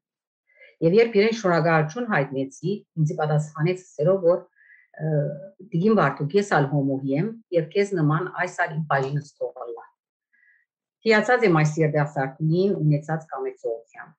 Եվ 0.87 0.97
երբ 0.99 1.19
իրեն 1.19 1.37
շնորհակալություն 1.39 2.09
հայտնեցի, 2.13 2.75
ինձ 3.03 3.15
պատասխանեց 3.19 3.83
սերով 3.89 4.29
որ 4.29 4.39
դիգին 5.73 5.99
վարտուկ 5.99 6.39
ես 6.39 6.53
ալ 6.59 6.71
հոմոհի 6.75 7.19
եմ 7.19 7.29
եւ 7.59 7.67
քեզ 7.75 7.93
նման 7.99 8.31
այս 8.45 8.55
ալ 8.65 8.73
իմ 8.77 8.87
բաժինս 8.93 9.35
թողալա։ 9.39 9.85
Հիացած 11.09 11.45
եմ 11.49 11.61
այս 11.63 11.75
երդասարտունին 11.83 12.79
ունեցած 12.79 13.29
կամեցողությամբ 13.33 14.17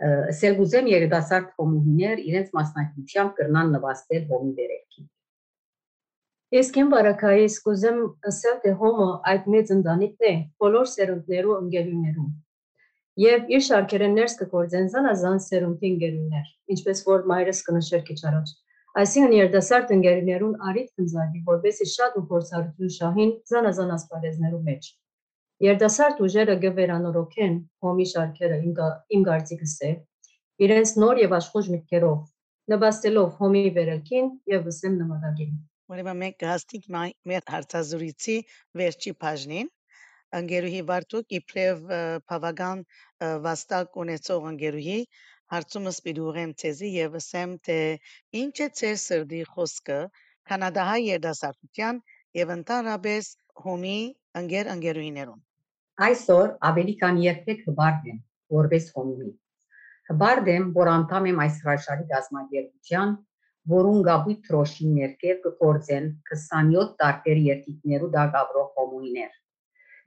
սերգուզեմ 0.00 0.86
երիտասարդ 0.88 1.48
հոմուհիներ 1.60 2.20
իրենց 2.24 2.52
մասնակցությամբ 2.56 3.32
կրնան 3.40 3.72
նվաստել 3.76 4.22
հոմի 4.30 4.52
վերելքի։ 4.60 5.02
Ես 6.56 6.70
կեմ 6.76 6.92
բարակայի 6.94 7.50
սկուզեմ 7.50 7.98
ասել 8.30 8.56
թե 8.62 8.72
հոմը 8.80 9.08
այդ 9.32 9.50
մեծ 9.54 9.72
ընտանիքն 9.76 10.28
է 10.30 10.32
բոլոր 10.64 10.88
սերունդներու 10.94 11.58
ընկերուներում։ 11.60 12.30
Եվ 13.20 13.50
իր 13.52 13.62
շարքերեն 13.66 14.14
ներս 14.16 14.34
կգործեն 14.40 14.86
զանազան 14.92 15.40
սերունդի 15.44 15.88
ընկերուներ, 15.90 16.50
ինչպես 16.74 17.00
որ 17.08 17.24
մայրս 17.30 17.58
կնշեր 17.66 18.04
քիչ 18.06 18.18
առաջ։ 18.30 18.52
Այսինքն 19.00 19.34
երիտասարդ 19.36 19.90
ընկերուներուն 19.96 20.54
արիտ 20.70 20.88
կնզարգի, 21.00 21.40
որովհետեւ 21.50 21.90
շատ 21.94 22.16
ու 22.20 22.22
փորձառություն 22.30 22.92
շահին 22.96 23.34
զանազան 23.50 23.92
ասպարեզներու 23.96 24.60
մեջ։ 24.70 24.88
Երդասարդ 25.66 26.22
ուժերը 26.26 26.56
գվերանորոգեն 26.64 27.58
հոմի 27.84 28.06
շարքերը 28.14 28.58
իմ 29.18 29.26
կարծիքս 29.28 29.74
է, 29.90 29.92
իրենց 30.64 30.94
նոր 31.04 31.20
եւ 31.20 31.34
աշխուժ 31.40 31.68
միտքերով, 31.74 32.22
նպաստելով 32.72 33.36
հոմի 33.42 33.64
վերելքին 33.76 34.32
եւ 34.54 34.64
վսեմ 34.70 34.96
նմանակին։ 35.02 35.52
Ուրեմն 35.90 36.18
մենք 36.22 36.40
կհաստիկ 36.40 36.88
մեր 37.30 37.44
հարցազրույցի 37.52 38.38
վերջի 38.80 39.14
բաժնին 39.20 39.70
ընկերուհի 40.38 40.80
Վարդուկ 40.92 41.36
իբրև 41.40 41.82
բավական 42.30 42.84
վաստակ 43.48 44.00
ունեցող 44.04 44.48
ընկերուհի 44.52 44.96
հարցումս 45.56 46.00
պիտուղեմ 46.06 46.56
ցեզի 46.62 46.94
եւ 46.94 47.20
ասեմ 47.20 47.58
թե 47.68 47.78
ինչ 48.44 48.56
է 48.66 48.68
ցեր 48.80 48.96
սրդի 49.04 49.44
խոսքը 49.52 50.00
կանադահայ 50.52 51.00
երդասարտության 51.10 52.02
եւ 52.40 52.56
ընդհանրապես 52.60 53.30
հոմի 53.66 54.00
ընկեր 54.44 54.74
ընկերուհիներուն 54.78 55.46
Այսօր 56.04 56.52
ավելի 56.66 56.92
քան 57.00 57.18
երբեք 57.22 57.58
հբարդ 57.68 58.04
եմ 58.10 58.20
որպես 58.56 58.84
հոմի։ 58.94 59.26
Հբարդ 60.10 60.46
եմ, 60.52 60.68
որ 60.76 60.90
անդամ 60.92 61.26
եմ 61.30 61.42
այս 61.44 61.58
հրաշալի 61.64 62.06
գազագերբության, 62.12 63.12
որուն 63.72 64.00
գաբույթ 64.06 64.40
թրոշին 64.46 64.94
ներքև 65.00 65.42
կգործեն 65.44 66.08
27 66.30 66.94
տարբեր 67.02 67.42
երկիկներու 67.48 68.10
դակ 68.16 68.38
ապրող 68.40 68.72
հոմուիներ։ 68.80 69.36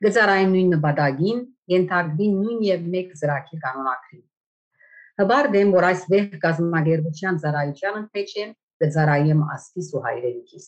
Գծարային 0.03 0.53
նույն 0.53 0.71
նպատակին 0.75 1.41
ենթարկվին 1.73 2.37
նույն 2.43 2.63
եւ 2.67 2.87
մեկ 2.93 3.11
ծրագիր 3.23 3.59
կանոնակրին։ 3.65 4.23
Հբարդ 5.23 5.59
եմ, 5.63 5.75
որ 5.77 5.87
այս 5.89 6.05
վեհ 6.13 6.25
գազագերբության 6.43 7.43
ծառայության 7.43 7.99
ընթեջ 8.03 8.33
եմ 8.43 8.55
գծարայեմ 8.83 9.43
ասկիս 9.57 9.91
ու 9.93 10.01
հայրենիքիս։ 10.07 10.65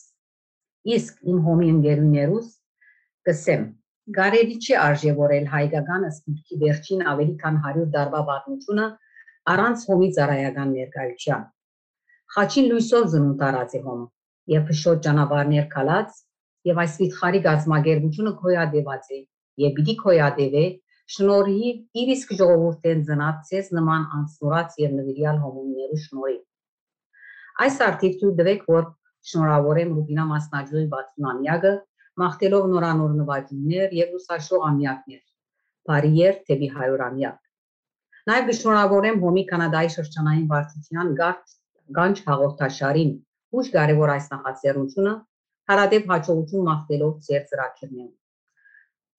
Իսկ 0.96 1.26
իմ 1.32 1.42
հոմի 1.48 1.72
ընկերուներուս 1.76 2.52
կսեմ 3.26 3.66
Գարելի 4.14 4.56
չի 4.62 4.74
արժևորել 4.78 5.46
հայկական 5.50 6.04
ըսմունքի 6.06 6.56
վերջին 6.60 7.00
ավելի 7.12 7.32
քան 7.40 7.56
100 7.62 7.86
տարվա 7.94 8.18
պատմությունը 8.28 8.84
առանց 9.52 9.86
հոմի 9.88 10.10
ծառայական 10.18 10.68
ներկայության։ 10.76 11.42
Խաչին 12.36 12.68
լույսով 12.70 13.08
զնուն 13.14 13.32
տարած 13.40 13.74
է 13.78 13.80
հոմ 13.86 14.04
եւ 14.54 14.62
փշոտ 14.68 15.02
ճանապարհներ 15.06 15.66
քալած 15.74 16.20
եւ 16.70 16.82
այս 16.82 16.98
վիթխարի 17.02 17.40
գազմագերբությունը 17.46 18.34
քոյադեված 18.42 19.08
է 19.16 19.20
եւ 19.66 19.74
պիտի 19.78 19.96
քոյադեվե 20.02 20.66
շնորհիվ 21.16 22.02
իր 22.02 22.12
իսկ 22.16 22.36
ժողովուրդեն 22.42 23.02
ծնացած 23.08 23.72
նման 23.78 24.06
անսնորած 24.20 24.78
եւ 24.82 24.94
նվիրյալ 25.00 25.42
հոմումներու 25.46 26.00
շնորհիվ 26.06 27.66
այս 27.66 27.76
արդիվ 27.90 28.16
դու 28.22 28.32
դվեք 28.40 28.64
որ 28.76 28.88
շնորհավորեմ 29.26 29.92
Ռուբինա 29.96 30.24
մասնաճյուղի 30.30 30.88
60-ամյակը 30.90 31.70
մաղթելով 32.22 32.66
նորանոր 32.72 33.14
նվաճումներ 33.20 33.94
եւ 33.96 34.12
լուսաշող 34.16 34.66
ամյակներ։ 34.66 35.22
Բարի 35.90 36.10
երթ 36.18 36.44
դեպի 36.50 36.68
100-ամյակ։ 36.74 37.40
Նաև 38.30 38.46
գշնորհավորեմ 38.50 39.18
Հոմի 39.24 39.44
Կանադայի 39.50 39.90
շրջանային 39.96 40.46
վարչության 40.52 41.10
գանչ 41.96 42.16
հաղորդաշարին, 42.28 43.10
ուշ 43.56 43.68
կարևոր 43.74 44.12
այս 44.16 44.30
նախաձեռնությունը 44.36 45.12
հարադեպ 45.72 46.10
հաջողություն 46.12 46.66
մաղթելով 46.70 47.12
ձեր 47.28 47.44
ծրագիրներում։ 47.50 48.14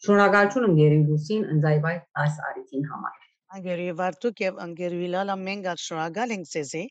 Շնորհակալություն 0.08 0.68
ընկերուի 0.70 1.06
Լուսին 1.12 1.46
ընձայվայ 1.58 1.96
այս 2.24 2.42
արիթին 2.50 2.90
համար։ 2.94 3.22
Անգերուի 3.58 3.94
Վարդուկ 4.02 4.42
եւ 4.44 4.60
անգերուի 4.68 5.08
Լալա 5.18 5.38
մենք 5.44 5.70
շնորհակալ 5.84 6.34
ենք 6.38 6.50
ձեզի, 6.54 6.84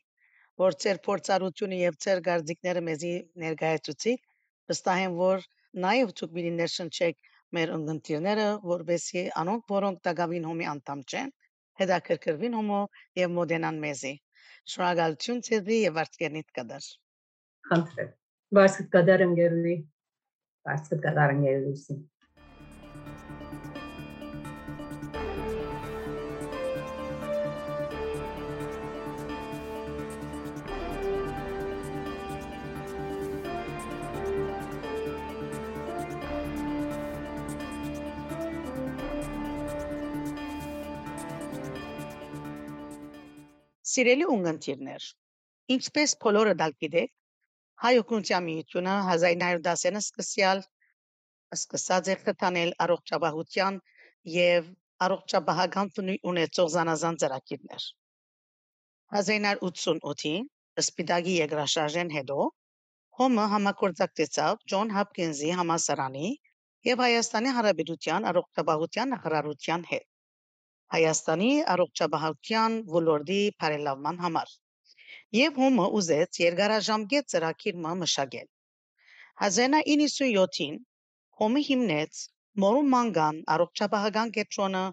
որ 0.63 0.77
ձեր 0.83 0.99
փորձառությունը 1.07 1.77
եւ 1.83 1.99
ձեր 2.05 2.23
գարձիկները 2.27 2.81
մեզի 2.87 3.13
ներկայացուցիք։ 3.43 4.25
Վստահ 4.71 5.03
եմ, 5.07 5.17
որ 5.21 5.45
Նաև 5.83 6.11
ցույց 6.19 6.29
պիտի 6.35 6.51
ներշնչեք 6.57 7.27
մեր 7.55 7.71
ընկերները, 7.77 8.45
որովհետեւ 8.69 9.27
անոնք, 9.41 9.65
որոնք 9.73 9.99
Տագավին 10.07 10.47
հոմի 10.49 10.67
անդամ 10.71 11.01
չեն, 11.11 11.33
հետաքրքրվին 11.81 12.55
հոմո 12.59 12.79
եւ 13.21 13.33
մոդենան 13.39 13.81
մեզի։ 13.83 14.13
Շնորհակալություն 14.73 15.43
ցեզի 15.49 15.77
եւ 15.81 15.97
վարձկերնիտ 15.99 16.55
կդար։ 16.59 16.87
Խնդրեմ։ 17.69 18.15
Վարձկտ 18.55 18.85
կդար 18.91 19.21
ընկերուի։ 19.25 19.73
Վարձկտ 20.67 21.01
կդար 21.03 21.31
ընկերուի։ 21.33 21.97
Սիրելի 43.97 44.25
ունգընտիրներ, 44.37 45.11
ինչպես 45.75 46.17
բոլորը 46.23 46.57
դալ 46.63 46.79
գիտեք, 46.79 47.16
հայ 47.83 47.93
օգնության 48.01 48.45
միությունը 48.47 48.93
1910-ին 49.07 50.01
սկսյալ 50.01 50.61
սկսած 51.57 52.11
է 52.13 52.15
խթանել 52.23 52.71
առողջապահության 52.85 53.79
եւ 54.35 54.69
առողջապահական 55.07 55.91
ծնույթ 55.97 56.29
ունեցող 56.31 56.71
զանազան 56.75 57.19
ծրագիրներ։ 57.23 57.87
1988-ին 59.17 60.47
Սպիտակի 60.83 61.35
երկրաշարժեն 61.37 62.13
հետո 62.17 62.49
Հոմը 63.19 63.45
համագործակցեցավ 63.53 64.59
Ջոն 64.71 64.91
Հապկինզի 64.95 65.53
համասարանի 65.59 66.27
եւ 66.89 67.01
Հայաստանի 67.03 67.53
Հանրապետության 67.57 68.27
առողջապահության 68.31 69.11
նախարարության 69.13 69.85
հետ։ 69.91 70.05
Հայաստանի 70.97 71.49
առողջապահության 71.75 72.75
ոլորտի 72.97 73.39
բարելավման 73.63 74.21
համար։ 74.25 74.53
Եվ 75.35 75.57
հոմը 75.59 75.85
ուզեց 75.99 76.37
երկարաժամկետ 76.39 77.25
ծրագիր 77.31 77.79
մշակել։ 77.85 78.45
1997-ին 79.47 80.77
Հոմի 81.41 81.63
հիմնեց 81.69 82.21
Մորու 82.63 82.85
Մանգան 82.93 83.41
առողջապահական 83.55 84.31
կենտրոնը 84.37 84.83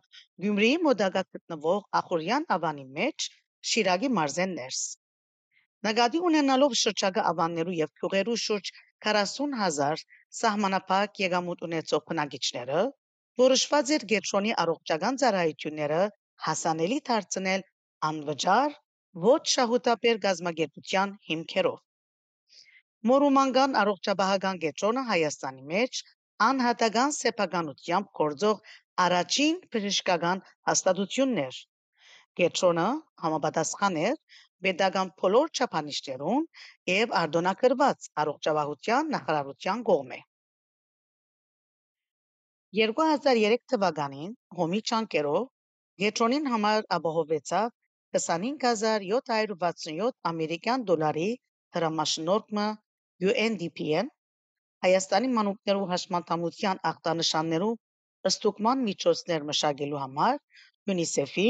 Գյումրիի 0.44 0.80
մոտակա 0.86 1.22
գտնվող 1.36 1.78
Ախորյան 2.00 2.48
ավանի 2.56 2.84
մեջ 2.98 3.28
Շիրակի 3.72 4.10
մարզեն 4.18 4.58
ներս։ 4.58 4.82
Նկատի 5.88 6.24
ունենալով 6.30 6.76
շրջակա 6.82 7.24
ավաններու 7.30 7.78
եւ 7.78 7.94
քյուղերու 8.00 8.36
շուրջ 8.46 8.72
40000 9.06 10.04
սահմանափակ 10.40 11.24
եկամուտ 11.24 11.66
ունեցող 11.68 12.04
բնակիչները 12.10 12.84
որոշված 13.44 13.94
էր 13.98 14.08
կենտրոնի 14.14 14.52
առողջական 14.64 15.20
ծառայությունները 15.22 16.02
հասանելի 16.48 16.98
դարձնել 17.10 17.64
անվճար 18.10 18.76
ոչ 19.22 19.42
շահութաբեր 19.50 20.16
գազམ་ագերբության 20.22 21.10
հիմքերով։ 21.30 21.76
Մորումանգան 23.10 23.76
առողջապահական 23.82 24.56
կենտրոնը 24.64 25.04
Հայաստանի 25.10 25.62
մեջ 25.70 26.00
անհատական 26.46 27.14
սեփականությամբ 27.16 28.08
գործող 28.20 28.72
առաջին 29.04 29.60
բժշկական 29.74 30.42
հաստատությունն 30.70 31.42
էր։ 31.44 31.60
Կենտրոնը 32.40 32.88
համապատասխան 33.24 34.00
էր 34.08 34.18
պետական 34.66 35.14
բոլոր 35.22 35.54
չափանիշներուն 35.54 36.48
եւ 36.94 37.14
արտոնակրված 37.20 38.10
առողջապահության 38.24 39.14
նախարարության 39.14 39.86
կողմէ։ 39.92 40.20
2003 42.82 43.62
թվականին 43.70 44.36
հոմի 44.58 44.84
ճանկերով 44.90 45.42
կենտրոնին 46.02 46.52
համար 46.56 46.86
ապահովեցավ 46.98 47.74
25767 48.14 50.12
ամերիկյան 50.30 50.84
դոլարի 50.90 51.28
դրամաշնորհքը 51.76 52.66
UNDP-ն 53.30 54.10
Հայաստանի 54.84 55.28
մանուկներու 55.38 55.88
հաշմանդամության 55.90 56.80
ախտանշաններու 56.90 57.70
ստուգման 58.30 58.82
միջոցներ 58.88 59.46
մշակելու 59.50 60.00
համար 60.02 60.38
UNICEF-ի 60.94 61.46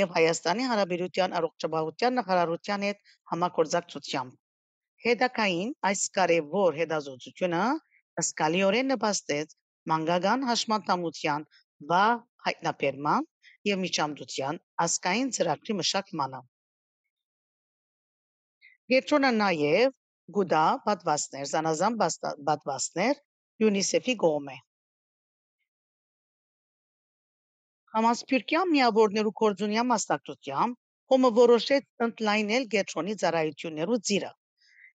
եւ 0.00 0.14
Հայաստանի 0.16 0.66
Հանրապետության 0.70 1.36
առողջապահության 1.40 2.16
նախարարության 2.20 2.86
հետ 2.88 2.98
համագործակցությամբ։ 3.32 4.36
Հետակային 5.06 5.70
այս 5.90 6.02
կարևոր 6.18 6.78
հետազոտությունը 6.80 7.62
զգալիորեն 8.24 8.90
նպաստեց 8.94 9.54
մանկական 9.92 10.46
հաշմանդամության 10.50 11.46
վաղ 11.92 12.16
հայտնաբերման 12.46 13.28
եւ 13.68 13.80
միջամտության 13.84 14.58
ազգային 14.84 15.30
ծրագրի 15.36 15.76
մշակմանը։ 15.80 16.40
Կենտրոնը 18.92 19.30
նաեւ 19.38 19.92
գուտա 20.36 20.64
պատվաստներ, 20.86 21.46
զանազան 21.52 21.98
պատվաստներ 22.48 23.20
UNICEF-ի 23.68 24.14
կողմէ։ 24.24 24.56
Համասփյուռքյան 27.94 28.72
միավորներու 28.72 29.34
կորձունյա 29.42 29.84
մասնակցությամբ 29.92 30.80
հոմը 31.12 31.30
որոշեց 31.38 31.86
ընդլայնել 32.06 32.66
կենտրոնի 32.74 33.16
ծառայություններու 33.22 33.98
ծիրը 34.10 34.30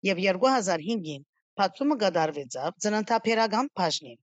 եւ 0.08 0.24
2005-ին 0.26 1.22
բացումը 1.60 1.96
կատարվեցավ 2.02 2.76
ծննդաբերական 2.86 3.70
բաժնին։ 3.80 4.21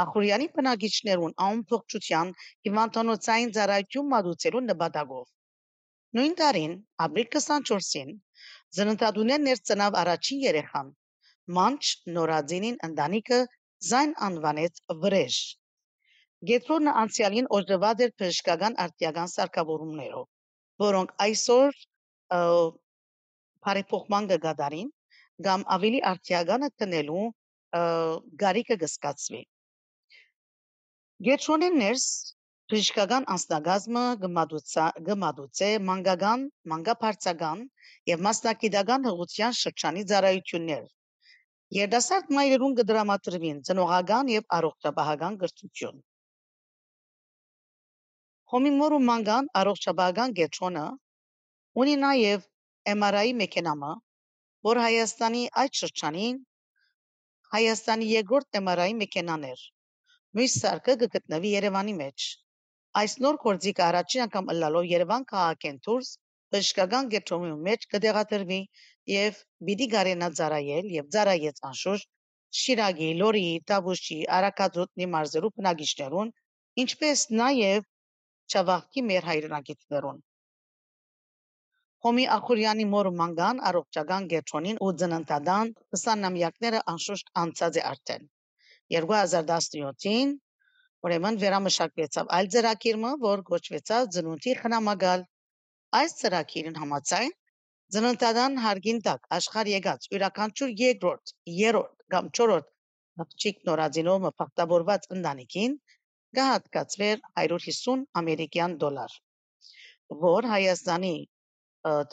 Ախուրյանի 0.00 0.46
բնակիչներուն 0.56 1.32
ամբողջության 1.46 2.28
հիվանդանոցային 2.66 3.50
ծառայություն 3.56 4.06
մատուցելու 4.12 4.62
նպատակով։ 4.66 5.26
Նույն 6.18 6.36
տարին 6.38 6.76
ապրիլ 7.06 7.28
24-ին 7.34 8.14
ծննդատունեն 8.78 9.44
ներծնավ 9.48 9.98
առաջին 10.02 10.40
երեխան։ 10.44 10.88
Մանչ 11.58 11.82
նորածինին 12.16 12.80
ընտանիքը 12.88 13.40
զայն 13.90 14.16
անվանեց 14.28 14.80
վրեժ։ 15.04 15.38
Գետրոնը 16.52 16.96
անցյալին 17.02 17.52
օժտված 17.58 18.02
էր 18.06 18.12
բժշկական 18.22 18.78
արտիական 18.84 19.32
սարքավորումներով, 19.36 20.26
որոնք 20.84 21.14
այսօր 21.26 21.78
բարեփոխման 23.66 24.28
կգադարին 24.32 24.92
կամ 25.48 25.64
ավելի 25.76 26.00
արտիականը 26.12 26.70
տնելու 26.82 27.24
գարիկը 28.42 28.76
կսկացվի։ 28.84 29.42
Գետրոնեն 31.26 31.76
ներս 31.78 32.04
բժշկական 32.72 33.26
անձնագազմը 33.32 34.00
գմադուցե 35.08 35.66
մանկական, 35.88 36.40
մանկաբարձական 36.72 37.60
եւ 38.10 38.22
մասնագիտական 38.26 39.04
հղության 39.08 39.52
շրջանի 39.58 40.00
ծառայություններ։ 40.12 40.88
Երիտասարդ 41.76 42.32
մայրերուն 42.38 42.74
կդրամատրվին 42.80 43.60
ծնողական 43.68 44.32
եւ 44.32 44.48
առողջապահական 44.56 45.36
կրթություն։ 45.42 46.00
Հոմիմորու 48.54 48.98
մանգան 49.10 49.50
առողջապահական 49.60 50.34
կենտրոնը 50.40 50.86
ունի 51.84 51.94
նաեւ 52.06 52.48
MRI 52.96 53.36
մեքենամը, 53.42 53.92
որ 54.70 54.82
Հայաստանի 54.86 55.44
այդ 55.64 55.78
շրջանին 55.84 56.42
Հայաստանի 57.54 58.10
երկրորդ 58.14 58.60
MRI 58.64 58.90
մեքենան 59.04 59.48
էր։ 59.52 59.64
Մյուս 60.38 60.52
սարքը 60.60 60.92
կգտնվի 61.00 61.50
Երևանի 61.52 61.92
մեջ։ 61.96 62.26
Այս 63.00 63.14
նոր 63.24 63.38
գործիքը 63.42 63.82
առաջին 63.86 64.22
անգամ 64.24 64.46
ըլլալով 64.52 64.86
Երևան 64.90 65.26
քաղաքեն 65.32 65.80
դուրս 65.86 66.12
բժշկական 66.54 67.10
կենտրոնի 67.14 67.50
մեջ 67.66 67.84
կդեղադրվի 67.94 68.58
եւ 69.12 69.42
պիտի 69.68 69.88
կարենա 69.96 70.30
ծառայել 70.40 70.90
եւ 70.94 71.12
ծառայեց 71.16 71.62
անշուշտ 71.70 72.08
Շիրակի, 72.62 73.10
Լորի, 73.20 73.44
Տավուշի, 73.72 74.18
Արաքածոտնի 74.38 75.12
մարզերու 75.18 75.52
բնակիչներուն, 75.60 76.34
ինչպես 76.86 77.28
նաեւ 77.42 77.86
Չավախքի 78.52 79.06
մեր 79.12 79.30
հայրենակիցներուն։ 79.32 80.26
Հոմի 82.06 82.30
Ախուրյանի 82.40 82.92
մոր 82.96 83.16
մանգան 83.22 83.66
առողջական 83.72 84.32
կենտրոնին 84.32 84.84
ու 84.88 84.94
ծննդադան 85.02 85.78
20-նամյակները 85.96 86.86
անշուշտ 86.96 87.34
անցած 87.44 87.82
է 87.82 87.90
արդեն։ 87.92 88.32
2017-ին 88.94 90.34
ուրեմն 91.06 91.38
վերամշակվեցավ 91.42 92.34
այլ 92.38 92.50
ծրագիրը, 92.54 93.12
որ 93.22 93.44
կոչվեցավ 93.52 94.10
ծնունդի 94.16 94.54
խնամակալ։ 94.62 95.24
Այս 96.00 96.18
ծրագիրն 96.20 96.76
համաձայն 96.82 97.32
ծննդադան 97.96 98.54
հարգին 98.64 99.00
տակ 99.06 99.26
աշխարհ 99.36 99.70
եկած 99.72 100.06
յուրաքանչյուր 100.12 100.70
երկրորդ, 100.82 101.32
երրորդ 101.62 102.06
կամ 102.14 102.30
չորրորդ 102.36 102.68
աղջիկ 103.24 103.58
նորածինով 103.68 104.22
մփախտավորված 104.26 105.08
ընտանիքին 105.16 105.74
կհատկացվեր 106.38 107.18
150 107.42 108.06
ամերիկյան 108.22 108.76
դոլար, 108.84 109.16
որ 110.22 110.48
Հայաստանի 110.52 111.12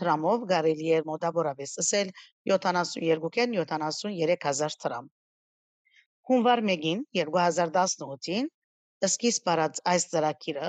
դրամով 0.01 0.43
կարելի 0.49 0.91
է 0.97 0.99
մոտավորապես 1.07 1.77
ասել 1.83 2.11
72-ին 2.51 3.55
73000 3.61 4.77
դրամ։ 4.83 5.09
Հունվար 6.29 6.59
1-ին 6.61 6.99
2018-ին 7.17 8.47
սկիզբ 9.07 9.47
առած 9.53 9.79
այս 9.91 10.03
ծրագիրը 10.09 10.67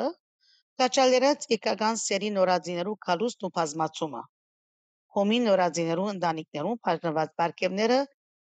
կաչալերած 0.83 1.42
իքական 1.57 1.99
սերի 2.03 2.31
նորածիներու 2.37 2.94
կալուստ 3.07 3.44
ու 3.49 3.51
բազմացումը։ 3.59 4.23
Հոմի 5.16 5.40
նորածիներու 5.49 6.07
ընտանիքներուն 6.12 6.81
բաժնված 6.88 7.35
պարգևները 7.42 7.99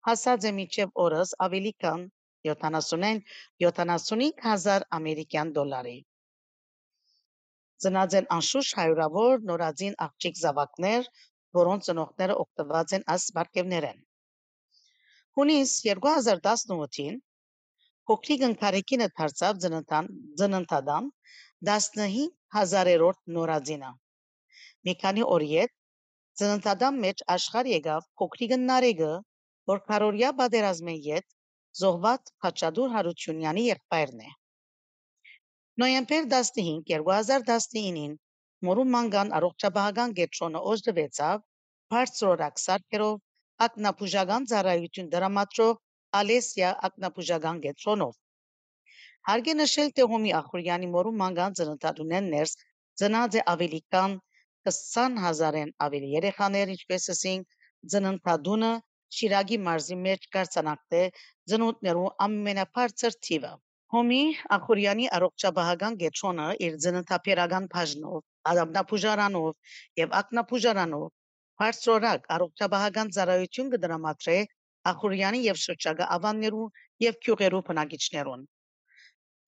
հասած 0.09 0.47
է 0.49 0.53
միջև 0.61 0.97
օրս 1.05 1.35
ավելի 1.47 1.73
քան 1.85 2.07
70-ին 2.49 3.21
75000 3.65 4.87
ամերիկյան 4.99 5.53
դոլարի։ 5.59 5.95
Ծնած 7.85 8.17
են 8.21 8.31
անշուշտ 8.39 8.79
հարյուրավոր 8.81 9.47
նորածին 9.51 9.99
աղջիկ 10.09 10.41
զավակներ, 10.41 11.13
որոնց 11.61 11.91
ծնողները 11.91 12.41
օգտված 12.47 12.97
են 12.99 13.09
այս 13.17 13.31
բարգևներեն։ 13.37 14.05
Հունիս 15.35 15.71
2018-ին 15.85 17.15
փոքրիկ 18.09 18.43
ընկարեկինը 18.47 19.07
դարձավ 19.19 19.57
ծննդադան 19.63 21.09
15000-րդ 21.69 23.19
նորածինը։ 23.37 23.89
Մի 24.87 24.95
քանի 25.01 25.25
օր 25.35 25.45
յետ 25.49 25.73
ծննդադան 26.41 27.01
մեջ 27.07 27.25
աշխարհ 27.35 27.71
եկավ 27.73 28.07
փոքրիկ 28.21 28.55
նարեկը, 28.63 29.11
որ 29.73 29.83
քարորյա 29.91 30.31
պատերազմի 30.39 30.95
յետ 31.09 31.27
զոհված 31.81 32.33
Խաչատուր 32.45 32.95
Հարությունյանի 32.95 33.67
եղբայրն 33.67 34.25
է։ 34.29 34.33
Նոյեմբեր 35.83 36.31
15 36.37 36.87
2019-ին 36.95 38.17
Մորու 38.69 38.89
մանգան 38.95 39.35
առողջապահական 39.41 40.17
կենտրոնը 40.21 40.65
օժտվեցավ 40.75 41.47
բարձրորակ 41.93 42.67
սարքերով 42.69 43.24
ակնաբուժական 43.63 44.45
ծառայություն 44.51 45.09
դրամատրող 45.15 45.75
Ալեսիա 46.19 46.69
ակնաբուժական 46.87 47.61
կենտրոնով։ 47.65 48.13
Հարկ 49.29 49.47
է 49.51 49.55
նշել, 49.59 49.91
թե 49.97 50.07
Հոմի 50.13 50.31
Ախուրյանի 50.39 50.89
Մորու 50.95 51.13
մանգան 51.21 51.55
ծննդատունեն 51.59 52.27
ներս 52.35 52.55
ծնած 53.01 53.37
է 53.39 53.43
ավելի 53.53 53.79
քան 53.95 54.17
20000-ն 54.69 55.71
ավելի 55.87 56.11
երեխաներ, 56.15 56.73
ինչպես 56.75 57.07
ասին, 57.15 57.45
ծննդատունը 57.93 58.71
Շիրագի 59.15 59.57
մարզի 59.65 59.97
մեջ 60.03 60.29
կարձանակտե 60.35 61.01
ծնունդներու 61.51 62.07
ամենաբարձր 62.27 63.17
թիվը։ 63.27 63.51
Հոմի 63.95 64.21
Ախուրյանի 64.55 65.05
առողջապահական 65.17 65.99
գետրոնը 66.05 66.47
իր 66.67 66.79
ծննդապերական 66.85 67.67
բաժնով, 67.75 68.23
ադամնապուժարանով 68.51 69.77
եւ 70.01 70.15
ակնապուժարանով 70.21 71.05
բարձրորակ 71.61 72.25
առողջապահական 72.35 73.11
ծառայություն 73.17 73.71
կդրամատրե 73.73 74.37
Ախուրյանի 74.91 75.39
եւ 75.45 75.59
շրջակա 75.65 76.07
ավաններու 76.15 76.65
եւ 77.05 77.19
քյուղերու 77.25 77.61
բնակիչներուն 77.69 78.43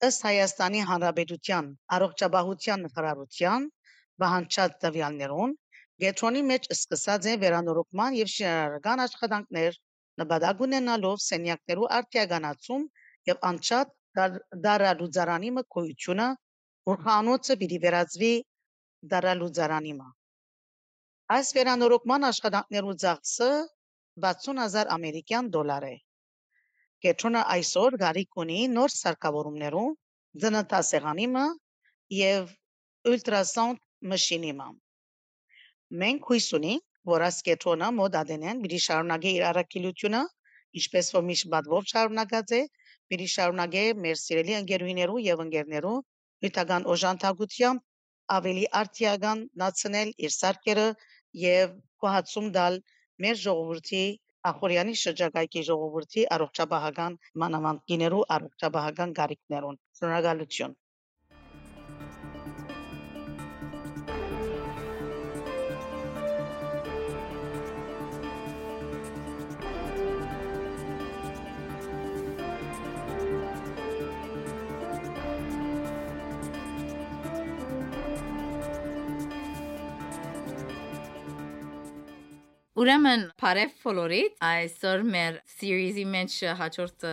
ըստ 0.08 0.24
Հայաստանի 0.28 0.80
Հանրապետության 0.88 1.68
առողջապահության 1.98 2.84
նախարարության 2.86 3.68
վահանջած 4.24 4.76
տվյալներուն 4.84 5.54
Գետրոնի 6.04 6.42
մեջ 6.48 6.70
սկսած 6.74 7.28
է 7.32 7.36
վերանորոգման 7.44 8.18
եւ 8.18 8.32
շինարարական 8.34 9.04
աշխատանքներ 9.04 9.78
նպատակ 10.22 10.62
ունենալով 10.66 11.24
սենյակներու 11.28 11.88
արտիականացում 11.98 12.84
եւ 13.30 13.42
անչափ 13.50 13.96
դարալուծարանի 14.68 15.50
մկոյությունը 15.58 16.28
որ 16.92 17.02
խանութը 17.08 17.58
պիտի 17.64 17.82
վերածվի 17.86 18.32
դարալուծարանի 19.14 19.94
այս 21.36 21.54
վերանորոգման 21.58 22.28
աշխատանքներու 22.32 22.98
ծախսը 23.04 23.48
60000 24.28 24.92
ամերիկյան 24.98 25.50
դոլար 25.56 25.88
է 25.92 25.96
Կետրոնը 27.04 27.40
այսօր 27.54 27.94
գարիք 28.02 28.38
ունի 28.42 28.54
նոր 28.74 28.92
սարքավորումներու 28.92 29.88
ծննդասեղանիմը 30.44 31.44
եւ 32.14 32.48
ուլտրասաունդ 33.10 33.80
մաշինիմը։ 34.12 34.66
Մենք 36.00 36.26
հույս 36.30 36.48
ունենք, 36.58 36.84
որ 37.12 37.24
այս 37.28 37.38
կետրոնը 37.48 37.90
մոդադենեն 37.98 38.64
մի 38.64 38.80
շարունակի 38.86 39.34
իր 39.36 39.46
առաքելությունը, 39.50 40.22
ինչպես 40.80 41.12
որ 41.18 41.24
միշտ 41.28 41.50
բադվով 41.54 41.88
շարունակած 41.92 42.56
է, 42.58 42.60
մի 43.14 43.28
շարունակե 43.34 43.84
մեր 44.06 44.18
սիրելի 44.22 44.58
ընկերուներու 44.58 45.22
եւ 45.28 45.44
ընկերներու 45.46 45.96
նյութական 46.44 46.88
օժանդակությամբ 46.96 47.86
ավելի 48.38 48.66
արտիական 48.82 49.46
նացնել 49.62 50.10
իր 50.26 50.34
սարքերը 50.34 50.88
եւ 51.42 51.76
կոհացում 52.04 52.48
դալ 52.56 52.80
մեր 53.24 53.38
ժողովրդի 53.44 54.02
Ախորյանի 54.52 54.94
շրջակայքի 55.02 55.62
ժողովրդի 55.68 56.26
առողջապահական 56.38 57.16
մանավանդներու 57.44 58.20
առողջապահական 58.38 59.16
գարիկներուն 59.20 59.80
շնորհակալություն 60.00 60.76
Ուրեմն 82.78 83.22
Բարև 83.40 83.72
Ֆլորիդ 83.82 84.36
այսօր 84.44 85.00
մեր 85.10 85.38
series-ի 85.50 86.04
մեջ 86.12 86.34
հաջորդ 86.60 87.06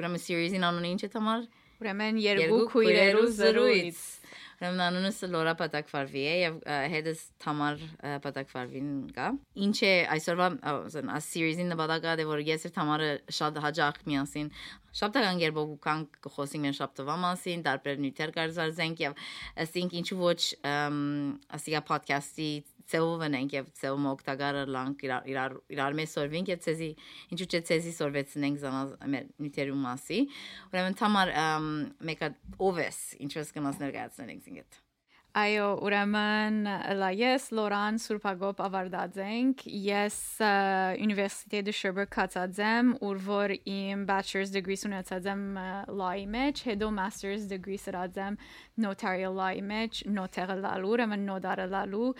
ուրեմն 0.00 0.22
series-ին 0.24 0.64
անունը 0.64 0.92
ինչ 0.94 1.02
է 1.04 1.10
թամար 1.12 1.42
Ուրեմն 1.80 2.20
երկու 2.24 2.60
քույրերու 2.70 3.26
զրույց 3.36 4.00
Ուրեմն 4.60 4.80
անունս 4.86 5.18
Լորա 5.32 5.52
Պատակվարվի 5.60 6.22
է 6.30 6.32
եւ 6.36 6.56
հետս 6.94 7.20
Թամար 7.40 7.84
Պատակվարվին 8.24 8.90
կա։ 9.16 9.28
Ինչ 9.66 9.76
է 9.88 9.92
այսօրվա 10.16 10.48
ասեն 10.72 11.12
այս 11.16 11.28
series-ի 11.34 11.64
նպատակը 11.70 12.16
դե 12.20 12.26
որ 12.28 12.42
ես 12.44 12.66
եւ 12.68 12.74
Թամարը 12.76 13.08
շատ 13.40 13.60
հաջող 13.64 14.02
միասին 14.08 14.50
Շաբթական 15.00 15.40
երբով 15.40 15.72
կանք 15.84 16.28
խոսենք 16.34 16.64
մեր 16.66 16.76
շաբթվա 16.80 17.16
մասին, 17.24 17.64
տարբեր 17.68 18.00
նյութեր 18.04 18.34
կարձարզենք 18.36 19.02
եւ 19.04 19.18
ասենք 19.64 19.96
ինչու 20.00 20.20
ոչ 20.20 20.40
ասիգա 21.56 21.82
podcast-ի 21.88 22.50
ծեով 22.90 23.24
ենք 23.30 23.56
եւ 23.56 23.70
ծեով 23.80 24.06
օգտակարը 24.10 24.66
լանք 24.76 25.04
իրար 25.06 25.56
իրար 25.76 25.98
մեզ 26.00 26.14
սորվենք 26.18 26.52
եւ 26.54 26.62
ցեզի 26.66 26.90
ինչու՞ 27.36 27.48
չէ 27.50 27.62
ցեզի 27.70 27.94
սորվեցնենք 28.00 28.60
զանալ 28.64 28.94
մեր 29.14 29.32
նյութերու 29.46 29.80
մասի 29.86 30.20
ուրեմն 30.70 31.00
թամար 31.00 31.34
մեկը 32.10 32.30
օվես 32.70 33.02
ինչպես 33.26 33.52
կնաս 33.56 33.82
ներկայացնենք 33.86 34.54
ինքդ 34.54 34.80
Այո, 35.30 35.66
ուրեմն 35.86 36.64
լայես 36.98 37.44
Լորան 37.54 38.00
Սուրբագոպ 38.02 38.62
ավարտած 38.64 39.18
Ես 39.70 40.16
University 40.98 41.60
de 41.62 41.70
Sherbrooke 41.70 42.10
կացած 42.16 42.58
եմ, 42.58 42.90
ուր 43.06 43.20
որ 43.28 43.54
իմ 43.62 44.02
bachelor's 44.08 44.50
degree 44.50 44.74
ունեցած 44.88 45.28
եմ 45.30 45.44
law-ի 46.00 46.26
մեջ, 46.34 46.64
հետո 46.66 46.90
master's 46.96 47.46
degree 47.46 47.78
սրած 47.78 48.18
եմ 48.26 48.40
notarial 48.82 49.38
law-ի 49.38 49.62
մեջ, 49.70 50.02
նոթերը 50.10 50.58
լալու, 50.64 50.92
ուրեմն 50.96 51.24
նոտարը 51.30 51.68
լալու, 51.76 52.10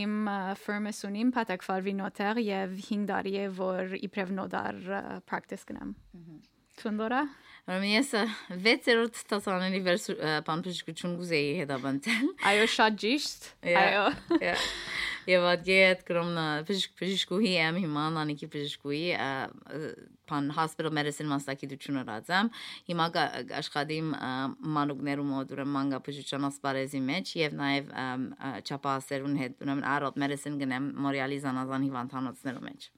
իմ 0.00 0.16
firm-ը 0.64 0.94
ունիմ 1.10 1.36
Պատակվարվի 1.36 1.96
նոտար 2.00 2.40
եւ 2.48 2.78
5 2.88 3.08
տարի 3.12 3.36
է 3.44 3.46
որ 3.60 3.98
իբրև 4.00 4.36
նոտար 4.40 4.80
practice 5.28 5.68
կնամ։ 5.68 5.92
Թունդորա 6.80 7.20
Ուրեմն 7.64 7.92
ես 7.94 8.10
6-րդ 8.60 9.20
տասանելի 9.30 9.78
վերս 9.86 10.02
բանբժշկություն 10.44 11.12
գուզեի 11.16 11.52
հետաբանտել։ 11.62 12.26
Այո, 12.50 12.64
շատ 12.74 12.98
ճիշտ։ 13.00 13.46
Այո։ 13.80 14.02
Եվ 15.24 15.46
ադգետ 15.48 16.02
կրոմնա 16.04 16.44
բժշկուհի 16.68 17.52
եմ 17.56 17.78
հիմա 17.80 18.02
անանիքի 18.10 18.48
բժշկուհի 18.52 19.00
բան 20.28 20.50
hospital 20.58 20.92
medicine 20.98 21.30
մասնակցությունը 21.30 22.02
ռածամ։ 22.10 22.50
Հիմա 22.90 23.06
աշխատիմ 23.60 24.10
մանուկներու 24.76 25.24
մոտ 25.30 25.54
ուրեմն 25.56 25.74
մանգա 25.78 26.02
բժշկության 26.04 26.48
ասպարեզի 26.50 27.00
մեջ 27.08 27.32
եւ 27.40 27.56
նաեւ 27.62 27.88
չափահասերուն 28.60 29.40
հետ 29.40 29.64
ուրեմն 29.64 29.88
adult 29.94 30.20
medicine 30.20 30.60
գնեմ 30.60 30.92
Մորիալի 31.06 31.40
զանազան 31.48 31.88
հիվանդանոցներու 31.88 32.66
մեջ։ 32.68 32.90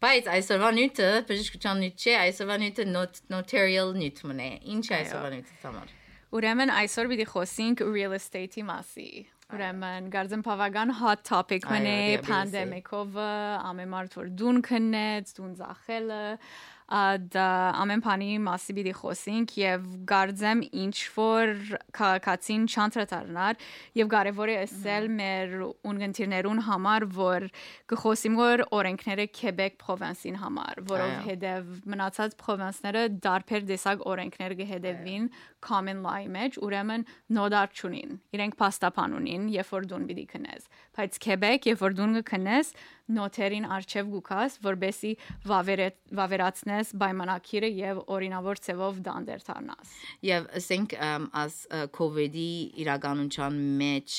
Բայց 0.00 0.28
այսօրվա 0.32 0.68
նյութը 0.76 1.06
բժշկության 1.28 1.80
նյութ 1.84 2.04
չէ, 2.04 2.12
այսօրվա 2.20 2.54
նյութը 2.62 2.84
notarial 3.34 3.90
նյութ 4.00 4.22
մնե։ 4.30 4.46
Ինչ 4.74 4.86
այսօրվա 4.96 5.32
նյութը 5.34 5.58
համար։ 5.64 5.90
Ուրեմն 6.40 6.72
այսօր 6.72 7.10
պիտի 7.10 7.26
խոսենք 7.34 7.82
real 7.90 8.14
estate-ի 8.16 8.64
մասի։ 8.70 9.10
Ուրեմն 9.50 10.08
գարձեմ 10.14 10.44
բավական 10.46 10.94
hot 11.02 11.24
topic 11.28 11.68
մնե 11.68 11.94
pandemic-ով 12.24 13.20
ամեն 13.20 13.92
մարդ 13.92 14.16
որ 14.20 14.32
դուն 14.40 14.60
քնեց, 14.70 15.32
դուն 15.36 15.54
ծախելը, 15.60 16.24
դա 16.90 17.46
ամեն 17.78 18.00
բանի 18.02 18.28
մասի 18.42 18.74
պիտի 18.74 18.92
խոսենք 18.98 19.52
եւ 19.60 19.84
գարձեմ 20.10 20.62
ինչ 20.84 20.96
որ 21.14 21.52
քաղաքացին 21.94 22.64
չանտրատարնար 22.66 23.60
եւ 24.00 24.10
կարեւոր 24.14 24.50
է 24.50 24.56
ասել 24.64 25.06
մեր 25.20 25.54
ունգընտիրներուն 25.92 26.62
համար 26.66 27.06
որ 27.14 27.46
կխոսիմ 27.94 28.40
որ 28.40 28.64
օրենքները 28.80 29.28
Quebec 29.38 29.78
province-ին 29.84 30.40
համար 30.42 30.82
որովհետեւ 30.90 31.70
մնացած 31.94 32.36
province-ները 32.42 33.06
դարբեր 33.22 33.70
տեսակ 33.70 34.04
օրենքներ 34.10 34.56
կհետևին 34.58 35.30
common 35.62 36.02
law-ի 36.02 36.26
մեջ 36.34 36.58
ուրեմն 36.64 37.06
նոդար 37.38 37.74
չունին 37.76 38.18
իրենք 38.34 38.58
փաստապան 38.58 39.16
ունին 39.20 39.48
երբ 39.54 39.74
որ 39.76 39.88
դուն 39.90 40.06
պիտի 40.10 40.26
քնես 40.34 40.70
բայց 41.00 41.20
Quebec 41.24 41.70
երբ 41.72 41.84
որ 41.88 41.96
դուն 41.96 42.20
կքնես 42.20 42.74
նոթերին 43.10 43.66
արչև 43.74 44.10
գուքաս 44.12 44.60
որբեսի 44.62 45.12
վավերացնես 45.48 46.80
ունես 46.80 46.92
պայմանակիրը 47.00 47.68
եւ 47.76 48.00
օրինավոր 48.14 48.60
ցևով 48.64 49.00
դանդեր 49.04 49.42
դառնաս։ 49.46 49.92
Եվ 50.24 50.46
ասենք 50.60 50.94
as 51.36 51.56
COVID-ի 51.96 52.52
իրականության 52.84 53.58
մեջ 53.80 54.16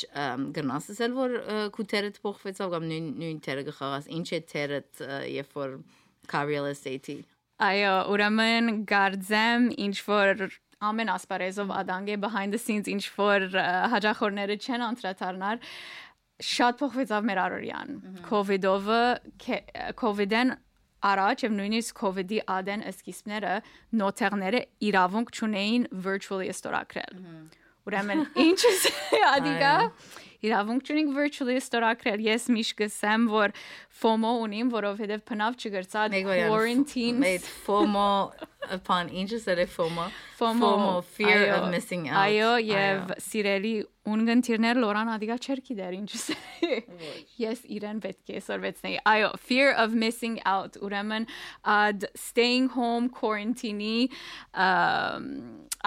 գնաս 0.58 0.90
ասել 0.94 1.16
որ 1.18 1.38
քութերը 1.76 2.12
փոխվեցավ 2.22 2.74
կամ 2.76 2.88
նույն 2.92 3.08
նույն 3.22 3.40
թերը 3.48 3.66
գխաղաս 3.72 4.10
ինչ 4.18 4.28
է 4.32 4.42
թերը 4.52 4.82
երբ 5.32 5.56
որ 5.62 5.78
real 6.52 6.68
estate-ի 6.70 7.22
Այո, 7.62 7.96
ուրեմն 8.10 8.86
գարձեմ 8.90 9.72
ինչ 9.86 9.98
որ 10.08 10.48
ամեն 10.82 11.12
ասպարեզով 11.14 11.74
ադանգ 11.78 12.08
է 12.10 12.16
behind 12.22 12.56
the 12.56 12.62
scenes 12.62 12.90
ինչ 12.90 13.04
որ 13.14 13.52
հաջախորները 13.94 14.58
չեն 14.58 14.86
անդրադառնար 14.88 15.60
շատ 16.42 16.82
փոխվեցավ 16.82 17.30
մեր 17.30 17.42
առօրյան 17.46 17.96
COVID-ով 18.28 18.92
COVID-ն 20.02 20.54
առաջ 21.12 21.46
եւ 21.48 21.56
նույնիսկ 21.58 22.02
COVID-ի 22.02 22.42
ադեն 22.56 22.84
սկիզբները 22.92 23.54
նոթերները 24.02 24.62
իրավունք 24.90 25.32
չունեին 25.38 25.88
virtually 26.06 26.50
ստորագրել։ 26.54 27.24
Ուրեմն 27.90 28.20
ինչ 28.38 28.60
է 28.70 29.22
ադիգա 29.36 29.72
իրավունք 30.46 30.86
չունենք 30.90 31.16
virtually 31.16 31.58
ստորագրել։ 31.62 32.22
Ես 32.26 32.48
միշտ 32.54 32.78
կսեմ, 32.82 33.26
որ 33.34 33.54
FOMO 34.02 34.34
ունիմ, 34.46 34.70
որովհետեւ 34.74 35.24
փնավ 35.30 35.58
չգրծած 35.62 36.18
quarantine 36.26 37.22
made 37.22 37.46
FOMO 37.66 38.34
upon 38.70 39.10
ինչ 39.10 39.34
է 39.38 39.68
FOMO? 39.70 40.10
FOMO 40.38 41.04
fear 41.04 41.54
of 41.58 41.70
missing 41.74 42.10
out 42.10 42.22
Այո, 42.26 42.54
եւ 42.70 43.16
սիրելի 43.22 43.76
ունգընտիրներ 44.10 44.80
լորան 44.82 45.12
ադիգա 45.14 45.36
չեր 45.46 45.60
գիտեր 45.68 45.96
ինչս 46.00 46.24
ես 47.42 47.60
իրեն 47.76 48.00
պետք 48.02 48.32
է 48.34 48.42
սորվեցնեի 48.48 48.98
այո 49.12 49.30
fear 49.38 49.76
of 49.84 49.94
missing 49.94 50.40
out 50.50 50.80
ուրեմն 50.82 51.28
ad 51.76 52.08
staying 52.18 52.72
home 52.74 53.12
quarantine-ի 53.14 54.10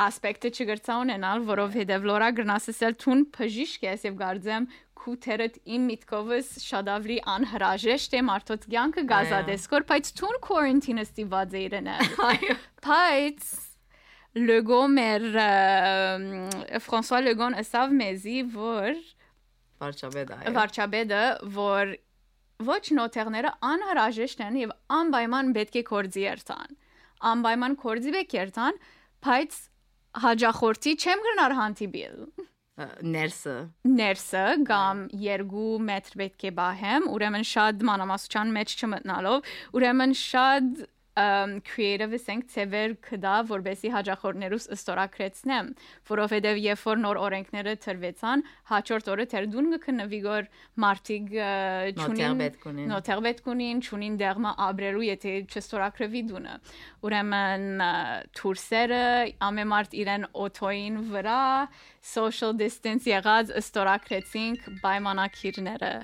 ասպեկտը 0.05 0.55
չգրծա 0.55 1.01
ունենալ 1.03 1.45
որովհետև 1.51 2.09
լորա 2.13 2.31
գրնասել 2.39 2.99
թուն 3.03 3.27
բժիշկ 3.35 3.87
ես 3.91 4.09
եւ 4.11 4.19
գարձեմ 4.23 4.71
քութերդ 5.05 5.61
իմ 5.75 5.91
միտքովս 5.91 6.55
շատ 6.65 6.91
ավելի 6.95 7.21
անհրաժեշտ 7.35 8.15
է 8.15 8.25
մարդոց 8.31 8.67
կյանքը 8.71 9.07
գազադեսկոր 9.11 9.87
բայց 9.91 10.11
թուն 10.23 10.41
quarantine-ը 10.49 11.07
ստիված 11.11 11.55
է 11.59 11.65
իրենը 11.69 11.97
այո 12.31 12.59
բայց 12.87 13.74
Լեգո 14.35 14.79
մեր 14.91 15.27
Ֆրանսուଆ 16.83 17.19
Լեգոն 17.23 17.55
ասավ 17.61 17.93
մեզի 17.95 18.41
որ 18.55 18.97
վարչապետը 19.83 20.55
վարչապետը 20.57 21.21
որ 21.55 21.93
ոչ 22.67 22.81
նոթերները 22.99 23.53
անհրաժեշտ 23.69 24.43
են 24.49 24.59
եւ 24.65 24.73
անպայման 24.99 25.53
պետք 25.59 25.79
է 25.79 25.85
կորձի 25.91 26.25
երթան 26.25 26.75
անպայման 27.31 27.77
կորձի 27.85 28.15
բեք 28.17 28.35
երթան 28.39 28.81
բայց 29.29 29.61
հաջախորդի 30.25 30.97
չեմ 31.05 31.25
գնար 31.29 31.57
հանդիպել 31.61 32.19
ներսը 33.15 33.55
ներսը 33.87 34.45
կամ 34.67 35.05
2 35.15 35.67
մետր 35.89 36.17
պետք 36.25 36.47
է 36.49 36.51
բահեմ 36.59 37.05
ուրեմն 37.15 37.47
շատ 37.51 37.85
մանրամասնության 37.87 38.51
մեջ 38.57 38.75
չմտնալով 38.83 39.53
ուրեմն 39.79 40.15
շատ 40.19 40.83
creative 41.15 42.17
ասենք 42.17 42.49
ծևեր 42.51 42.95
կդա 43.07 43.35
որբեսի 43.47 43.91
հաջախորդներուս 43.95 44.65
ստորակրեցնեմ 44.75 45.69
որովհետև 46.11 46.59
երբ 46.65 46.83
որ 46.89 46.99
նոր 47.05 47.21
օրենքները 47.27 47.75
թրվեցան 47.85 48.43
հաջորդ 48.71 49.11
օրը 49.15 49.27
թեր 49.35 49.47
դուն 49.53 49.71
կքնվի 49.75 50.21
գոր 50.25 50.49
մարտիկ 50.85 51.31
ճունին 52.01 52.43
նոթեր 52.91 53.25
պետք 53.29 53.49
ունին 53.55 53.85
ճունին 53.87 54.19
դերմա 54.25 54.55
աբրելու 54.67 55.07
եթե 55.13 55.37
չստորակրվի 55.55 56.25
դունը 56.35 56.59
ուրեմն 57.07 57.87
թուրսերը 58.41 59.03
ամեմարտ 59.55 59.99
իրեն 60.03 60.29
օթոին 60.49 61.01
վրա 61.15 61.41
social 62.03 62.59
distance 62.59 63.07
եղած 63.07 63.55
ստորակրեցինք 63.63 64.71
պայմանակիրները 64.83 65.97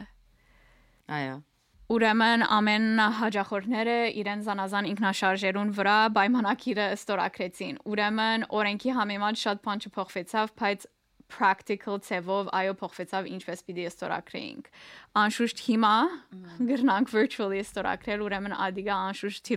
այո 1.18 1.38
Ուրեմն 1.90 2.44
ամեն 2.54 3.00
հաջախորդները 3.18 3.94
իրեն 4.20 4.42
զանազան 4.46 4.88
ինքնաշարժերուն 4.92 5.72
վրա 5.74 5.94
պայմանակիրը 6.14 6.84
ստորակրեցին։ 6.94 7.80
Ուրեմն 7.90 8.44
օրենքի 8.60 8.94
համեմատ 8.98 9.40
շատ 9.40 9.62
բան 9.64 9.82
չփոխվեցավ, 9.82 10.52
բայց 10.60 10.86
practical 11.34 11.98
ծևով 12.06 12.52
այո 12.60 12.76
փոխվեցավ 12.78 13.28
ինչպես 13.34 13.66
պիտի 13.66 13.88
ստորակրեինք։ 13.90 14.70
Անշուշտ 15.24 15.64
հիմա 15.66 15.94
գրնանք 16.70 17.12
virtually 17.16 17.60
ստորակրել, 17.66 18.24
ուրեմն 18.26 18.56
ադիգա 18.70 19.02
անշուշտ 19.10 19.52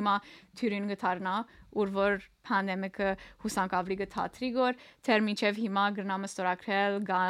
հիմա 0.00 0.16
թյուրին 0.60 0.90
գտարնա 0.94 1.36
ուր 1.80 1.94
որ 2.00 2.20
պանդեմիկը 2.48 3.08
հուսանք 3.44 3.72
ավելի 3.80 3.96
գտատրի 4.00 4.50
գոր 4.56 4.84
թեր 5.06 5.24
միջև 5.28 5.64
հիմա 5.64 5.86
գրնամ 6.00 6.28
ստորակրել 6.30 7.00
գա 7.10 7.24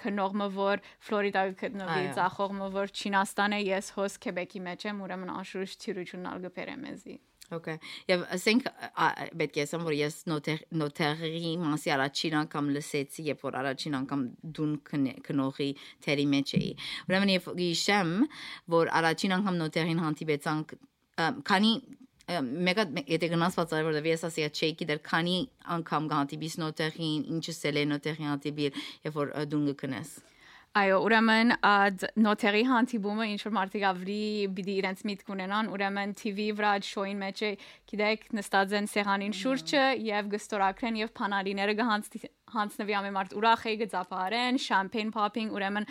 քնողը 0.00 0.48
որ 0.56 0.84
Ֆլորիդա 1.08 1.42
գտնվի, 1.62 2.06
ցախողը 2.18 2.70
որ 2.78 2.94
Չինաստան 2.96 3.58
է, 3.58 3.60
ես 3.72 3.92
հոս 3.98 4.16
Քեբեկի 4.22 4.64
մեջ 4.68 4.88
եմ, 4.92 5.04
ուրեմն 5.06 5.36
անշուշտ 5.36 5.84
թյուրությունն 5.86 6.32
ալ 6.32 6.42
գբերեմ 6.46 6.88
էզի։ 6.92 7.18
Okay։ 7.52 7.76
Եվ 8.08 8.22
ասենք 8.32 8.68
պետք 9.36 9.56
է 9.58 9.64
ասեմ 9.66 9.82
որ 9.84 9.96
ես 9.98 10.14
նոթեր 10.30 10.60
նոթերի 10.80 11.50
մասի 11.60 11.92
առաջին 11.96 12.36
անգամ 12.40 12.70
լսեցի, 12.76 13.24
երբ 13.28 13.44
որ 13.44 13.58
առաջին 13.60 13.96
անգամ 13.98 14.22
դուն 14.58 14.72
քնողի 15.26 15.68
թերի 16.06 16.26
մեջ 16.32 16.54
էի։ 16.58 16.70
Ուրեմն 17.10 17.34
եւ 17.34 17.50
գիշեմ, 17.60 18.14
որ 18.76 18.92
առաջին 19.02 19.36
անգամ 19.36 19.60
նոթերին 19.62 20.02
հանդիպեցանք 20.06 20.76
քանի 21.52 21.74
մեկը 22.40 22.86
եթե 23.12 23.30
գնաս 23.34 23.60
բացառ 23.60 23.86
որովհետև 23.88 24.10
ես 24.12 24.26
ասիա 24.30 24.50
չէի 24.52 24.74
գիտեր 24.82 25.00
քանի 25.12 25.38
անգամ 25.78 26.10
գանտիբիս 26.12 26.58
նոտեղին 26.64 27.24
ինչը 27.36 27.56
սելե 27.60 27.88
նոտեղին 27.94 28.30
հանդիպիր 28.32 28.84
երբ 29.08 29.18
որ 29.22 29.34
դուն 29.52 29.66
գտնես 29.72 30.14
Այո, 30.72 30.98
ուրեմն 31.04 31.50
ադ 31.68 32.04
նոթերի 32.24 32.60
հանդիպումը 32.64 33.24
ինչ 33.28 33.40
որ 33.44 33.52
մարդիկ 33.58 33.82
ավելի 33.90 34.22
բիդի 34.56 34.76
իրենց 34.80 35.02
միտք 35.10 35.32
ունենան, 35.34 35.68
ուրեմն 35.68 36.14
TV 36.16 36.46
վրա 36.56 36.70
շոյին 36.88 37.20
մեջ 37.20 37.42
է, 37.44 37.50
գիտեք, 37.92 38.24
նստած 38.38 38.72
են 38.80 38.88
սեղանին 38.88 39.36
շուրջը 39.36 39.84
եւ 40.06 40.32
գստորակրեն 40.32 40.98
եւ 41.02 41.12
փանալիները 41.20 41.76
գհանցնվի 41.82 42.98
ամեն 43.02 43.16
մարդ 43.18 43.36
ուրախ 43.36 43.68
է 43.68 43.76
գծապարեն, 43.84 44.62
շամփեյն 44.72 45.12
popping, 45.12 45.52
ուրեմն 45.52 45.90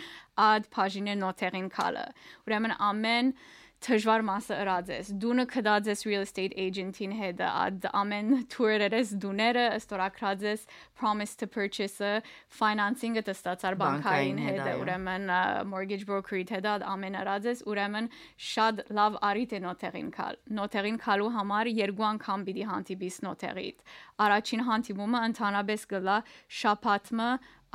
ադ 0.50 0.70
բաժինը 0.74 1.18
նոթերին 1.22 1.72
կալը։ 1.78 2.06
Ուրեմն 2.50 2.78
ամեն 2.90 3.34
դժվար 3.82 4.22
մասը 4.26 4.56
ըրած 4.62 4.90
դունը 5.22 5.44
կդած 5.50 5.88
ես 5.90 6.02
real 6.06 6.24
estate 6.26 6.54
agent-ին 6.64 7.14
հետ 7.18 7.40
ադ 7.48 7.86
ամեն 8.00 8.28
tour-երես 8.52 9.12
դուները 9.24 9.64
ստորակրած 9.78 10.44
ես 10.46 10.66
promise 11.00 11.34
to 11.40 11.48
purchase-ը 11.56 12.12
financing-ը 12.58 13.24
տստացար 13.28 13.78
բանկային 13.82 14.38
հետ 14.46 14.70
ուրեմն 14.82 15.26
mortgage 15.72 16.06
broker-ի 16.10 16.44
հետ 16.52 16.68
ամեն 16.92 17.18
ըրած 17.22 17.48
ես 17.50 17.64
ուրեմն 17.72 18.10
շատ 18.50 18.84
լավ 19.00 19.18
արիտ 19.30 19.56
է 19.58 19.62
նոթերին 19.66 20.12
կալ 20.18 20.38
նոթերին 20.60 21.00
կալու 21.06 21.32
համար 21.38 21.72
երկու 21.82 22.08
անգամ 22.12 22.46
պիտի 22.50 22.68
հանդիպիս 22.70 23.18
նոթերիդ 23.26 23.86
առաջին 24.28 24.66
հանդիպումը 24.70 25.24
ընդհանրապես 25.32 25.88
գլա 25.94 26.20
շապատմը 26.62 27.30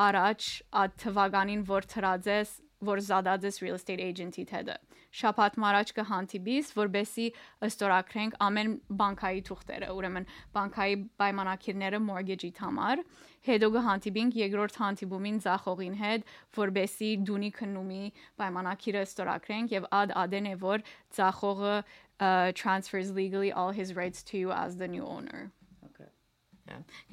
առաջ 0.08 0.50
այդ 0.84 0.98
թվականին 1.04 1.68
որ 1.68 1.92
թրած 1.96 2.32
ես 2.32 2.56
որ 2.88 3.02
զադած 3.02 3.48
ես 3.50 3.64
real 3.66 3.80
estate 3.82 4.04
agent-ի 4.06 4.46
հետը 4.54 4.78
շաբաթ 5.18 5.58
մարաճ 5.64 5.94
կհանդիպիս, 5.98 6.72
որբեսի 6.78 7.28
ըստորակրենք 7.68 8.38
ամեն 8.48 8.74
բանկայի 9.02 9.42
թուղթերը, 9.48 9.90
ուրեմն 9.98 10.28
բանկայի 10.58 10.98
պայմանագիրները 11.22 12.02
mortgage-ի 12.08 12.52
համար, 12.62 13.04
հետո 13.48 13.70
կհանդիպինք 13.78 14.40
երկրորդ 14.42 14.80
հանդիպումին 14.82 15.38
ցախողին 15.48 15.96
հետ, 16.02 16.28
որբեսի 16.58 17.12
դունի 17.30 17.52
քննումի 17.58 18.04
պայմանագիրը 18.42 19.06
ըստորակրենք 19.08 19.78
եւ 19.78 19.88
ад 20.02 20.14
ադեն 20.26 20.52
է 20.52 20.56
որ 20.68 20.86
ցախողը 21.18 21.76
transfers 22.18 23.12
legally 23.12 23.52
all 23.52 23.72
his 23.72 23.96
rights 23.96 24.24
to 24.24 24.38
you 24.38 24.52
as 24.52 24.78
the 24.78 24.88
new 24.88 25.06
owner 25.06 25.52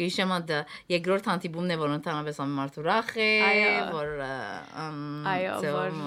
Գիշեմ 0.01 0.35
դա 0.49 0.59
երկրորդ 0.95 1.29
հանդիպումն 1.31 1.75
է, 1.75 1.79
որ 1.85 1.95
ընդհանրապես 1.99 2.41
ամենամարդ 2.45 2.81
ուրախ 2.83 3.13
է, 3.25 3.31
որ 3.95 4.13
այո, 5.35 5.55
որ 5.69 6.03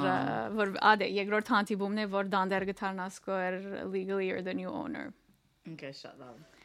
որ 0.60 0.76
ադե 0.92 1.10
երկրորդ 1.22 1.54
հանդիպումն 1.56 2.04
է, 2.04 2.10
որ 2.18 2.30
դանդեր 2.36 2.68
գտարնասկոր 2.74 3.58
legally 3.94 4.32
or 4.32 4.42
the 4.42 4.54
new 4.54 4.70
owner։ 4.70 5.10
Okay, 5.74 5.92
շատ 5.92 6.22
լավ։ 6.22 6.58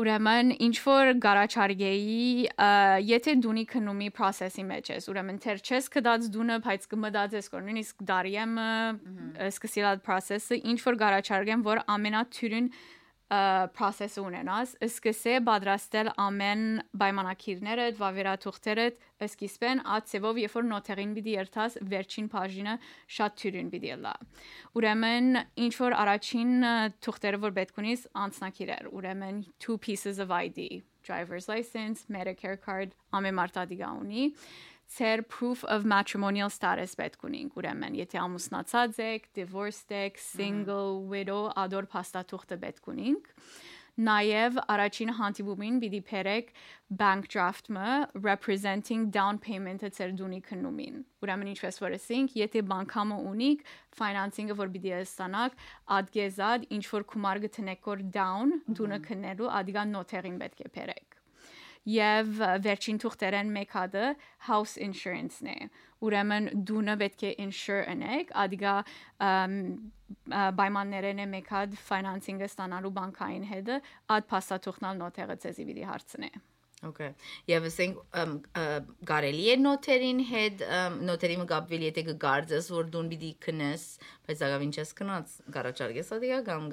Ուրեմն 0.00 0.52
ինչ 0.64 0.76
որ 0.84 1.08
գարաչարգեի 1.18 2.18
եթե 3.10 3.32
դունի 3.42 3.64
քնումի 3.72 4.10
process-ի 4.14 4.62
մեջ 4.68 4.90
ես, 4.94 5.08
ուրեմն 5.10 5.40
թեր 5.42 5.58
չես 5.66 5.88
կդած 5.96 6.28
դունը, 6.36 6.58
բայց 6.66 6.86
կմդած 6.92 7.34
ես 7.36 7.50
կոր 7.50 7.64
նույնիսկ 7.66 8.04
դարիեմ 8.10 8.54
սկսիլ 9.50 9.88
այդ 9.90 10.04
process-ը, 10.06 10.60
ինչ 10.70 10.78
որ 10.86 11.00
գարաչարգեմ, 11.02 11.66
որ 11.66 11.82
ամենաթյուրին 11.96 12.70
process 13.76 14.16
ունենաս, 14.18 14.74
սկսե 14.82 15.34
պատրաստել 15.46 16.10
ամեն 16.18 16.64
պայմանակիրները, 16.98 17.86
վավերաթուղթերը, 18.00 18.86
սկիզբեն 19.26 19.82
ածևով, 19.96 20.40
երբ 20.42 20.56
որ 20.58 20.66
նոթերին 20.70 21.14
պիտի 21.18 21.34
երթաս, 21.36 21.78
վերջին 21.92 22.30
բաժինը 22.34 22.76
շատ 23.16 23.36
թյուրին 23.42 23.70
պիտի 23.74 23.94
լա։ 24.02 24.14
Ուրեմն 24.80 25.30
ինչ 25.66 25.74
որ 25.78 25.96
առաջին 26.02 26.54
թուղթերը 27.06 27.42
որ 27.46 27.56
պետք 27.60 27.82
ունիս 27.84 28.06
անձնակիրեր, 28.24 28.90
ուրեմն 28.98 29.44
two 29.62 29.78
pieces 29.78 30.18
of 30.18 30.34
ID, 30.34 30.82
driver's 31.06 31.46
license, 31.48 32.06
Medicare 32.10 32.58
card, 32.58 32.96
ամեմարտադիգա 33.14 33.88
ունի 34.00 34.26
ծեր 34.96 35.24
proof 35.28 35.64
of 35.64 35.86
matrimonial 35.94 36.50
status 36.50 36.96
պետք 36.98 37.26
ունենք 37.30 37.58
ուրեմն 37.60 37.98
եթե 38.00 38.22
ամուսնացած 38.26 39.02
եք, 39.06 39.28
divorced 39.38 39.92
եք, 39.94 40.18
single, 40.18 41.02
widow, 41.12 41.42
ադոր 41.64 41.90
փաստաթուղթը 41.94 42.58
պետք 42.64 42.90
ունենք 42.94 43.30
Նաև 44.00 44.56
առաջին 44.72 45.10
հանդիպումին 45.18 45.78
պիտի 45.82 45.98
փերեք 46.08 46.52
bank 47.00 47.26
draft-ը 47.32 47.96
representing 48.26 49.10
down 49.16 49.40
payment-ը 49.46 49.90
ծեր 49.96 50.14
դունի 50.20 50.40
քննումին։ 50.46 51.02
Ուրեմն 51.26 51.50
ինչպես 51.52 51.80
որ 51.84 51.98
ասենք, 51.98 52.38
եթե 52.40 52.64
բանկամը 52.70 53.20
ունիք 53.34 53.68
financing-ը 54.00 54.56
որ 54.62 54.72
պիտի 54.78 54.96
ստանաք, 55.02 55.60
ադգեզად 55.98 56.68
ինչ 56.78 56.84
որ 56.94 57.08
գումար 57.12 57.44
գտնեք 57.44 57.92
որ 57.92 58.04
down 58.16 58.58
դունը 58.80 59.00
քննելու, 59.10 59.54
ադիգան 59.60 59.96
նոթերին 59.98 60.44
պետք 60.44 60.64
է 60.64 60.74
փերեք 60.78 61.09
եւ 61.94 62.42
վերջին 62.66 63.00
թուղթերեն 63.04 63.54
մեկ 63.56 63.72
հատը 63.76 64.04
house 64.48 64.76
insurance-ն 64.86 65.50
է 65.54 65.56
ուրեմն 66.06 66.50
դունը 66.68 66.96
պետք 67.04 67.24
է 67.28 67.32
insure 67.46 67.82
անեք 67.94 68.30
ադիգա 68.44 68.76
պայմաններն 70.60 71.24
է 71.24 71.26
մեկ 71.34 71.50
հատ 71.56 71.80
financing-ը 71.88 72.48
ստանալու 72.50 72.94
բանկային 73.00 73.50
հետը 73.54 73.82
ад 74.16 74.30
փաստաթուղթնալ 74.32 75.02
նոթերը 75.04 75.36
ցեզի 75.44 75.68
պիտի 75.70 75.90
հարցնե 75.90 76.32
Okay։ 76.80 77.10
Եվ 77.50 77.66
ասենք 77.68 77.98
կարելի 79.08 79.42
է 79.52 79.56
նոթերին 79.60 80.20
հետ 80.30 80.62
նոթերի 81.04 81.34
մգաբվել 81.42 81.82
եթե 81.90 82.04
կգարձես 82.06 82.70
որ 82.72 82.88
դուն 82.94 83.10
պիտի 83.10 83.32
քնես, 83.46 83.84
բայց 84.30 84.44
ագավին 84.48 84.72
չես 84.72 84.94
քնած, 85.00 85.34
կարաչարգես 85.56 86.12
ադիգա 86.16 86.38
կամ 86.48 86.70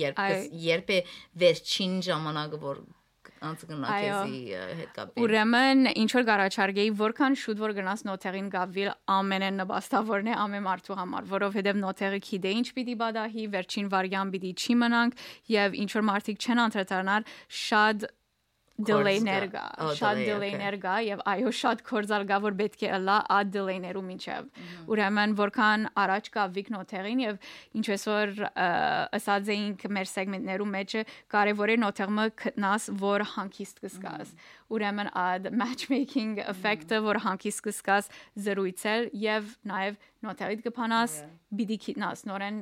երբ 0.00 0.24
երբ 0.66 0.90
է 0.96 0.98
վերջին 1.44 1.94
ժամանակը 2.10 2.60
որ 2.66 2.82
անցկնակեզի 3.50 4.38
հետ 4.80 4.92
կապի։ 4.96 5.22
Ուրեմն 5.24 5.90
ինչ 6.02 6.10
որ 6.16 6.26
գարաչարգեի 6.30 6.92
որքան 7.00 7.36
շուտ 7.40 7.62
որ 7.64 7.74
գնաս 7.78 8.04
նոթերին 8.08 8.48
գավիլ 8.54 8.90
ամենեն 9.16 9.60
նպաստավորն 9.60 10.30
է 10.30 10.38
ամեն 10.44 10.64
մարդու 10.68 10.98
համար, 11.00 11.28
որովհետև 11.34 11.80
նոթերը 11.84 12.22
գիտե 12.30 12.54
ինչ 12.60 12.66
պիտի 12.78 12.96
բադահի, 13.00 13.44
վերջին 13.56 13.90
վարյան 13.96 14.32
պիտի 14.36 14.54
չի 14.60 14.78
մնանք 14.84 15.20
եւ 15.56 15.78
ինչ 15.84 15.90
որ 16.00 16.06
մարդիկ 16.10 16.46
չեն 16.46 16.64
անդրադառնալ 16.68 17.28
շատ 17.60 18.08
delay-ներ 18.88 19.46
կա, 19.52 19.64
շատ 19.98 20.20
delay-ներ 20.26 20.76
կա 20.82 20.94
եւ 21.06 21.22
այո 21.32 21.52
շատ 21.60 21.82
կորձալ 21.88 22.24
կա 22.30 22.38
որ 22.44 22.56
պետք 22.60 22.84
է 22.88 23.00
լա 23.04 23.18
ad 23.36 23.52
delay-ներու 23.54 24.04
միջև։ 24.06 24.48
Ուրեմն 24.94 25.34
որքան 25.40 25.86
առաջ 26.04 26.30
կա 26.36 26.46
վիկնոթերին 26.56 27.22
եւ 27.24 27.38
ինչպես 27.80 28.06
որ 28.10 28.42
ասած 29.20 29.52
էինք 29.56 29.86
մեր 29.98 30.10
սեգմենտներու 30.14 30.70
մեջը 30.76 31.04
կարեւոր 31.36 31.74
է 31.74 31.78
նոթերմը 31.84 32.26
գտնաս 32.44 32.88
որ 33.04 33.26
հանկիստ 33.34 33.84
կսկաս։ 33.84 34.34
Ուրեմն 34.70 35.12
ad 35.18 35.50
matchmaking 35.50 36.36
effect-ը 36.46 37.00
որ 37.02 37.22
հանկիստ 37.26 37.64
կսկաս 37.66 38.10
զրույցել 38.46 39.08
եւ 39.24 39.54
նաեւ 39.70 39.96
նոթերիդ 40.26 40.66
կփանաս 40.68 41.16
բիդի 41.58 41.78
գտնաս 41.86 42.28
նորեն 42.30 42.60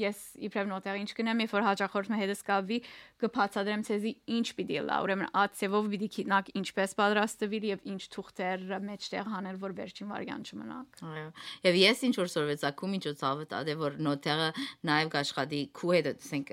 ես 0.00 0.18
իբրև 0.48 0.70
նոտեր 0.70 0.98
ինչ 1.00 1.10
կնեմ, 1.20 1.42
երբ 1.44 1.54
որ 1.54 1.64
հաջախորդը 1.66 2.18
հետս 2.20 2.40
կավի, 2.50 2.78
կբացատրեմ 3.20 3.82
ցեզի 3.90 4.12
ինչ 4.36 4.46
պիտի 4.56 4.78
լա, 4.88 4.96
ուրեմն 5.04 5.30
ածևով 5.40 5.88
պիտի 5.92 6.08
քիտնակ 6.16 6.50
ինչպես 6.60 6.94
պատրաստվի 7.00 7.60
եւ 7.70 7.84
ինչ 7.90 8.02
թուղթեր 8.14 8.64
մեջտեղ 8.90 9.30
հանել, 9.30 9.56
որ 9.60 9.74
վերջին 9.80 10.10
վարյան 10.10 10.44
չմնաք։ 10.50 11.00
Այո։ 11.10 11.28
Եվ 11.66 11.78
ես 11.80 12.02
ինչ 12.08 12.14
որ 12.20 12.30
սորվեցակու 12.30 12.90
միջոցով 12.94 13.42
դա 13.50 13.60
դե 13.68 13.74
որ 13.80 13.98
նոտերը 14.06 14.48
նաեւ 14.90 15.10
կաշխատի 15.14 15.60
քու 15.80 15.92
հետ, 15.94 16.08
ասենք 16.10 16.52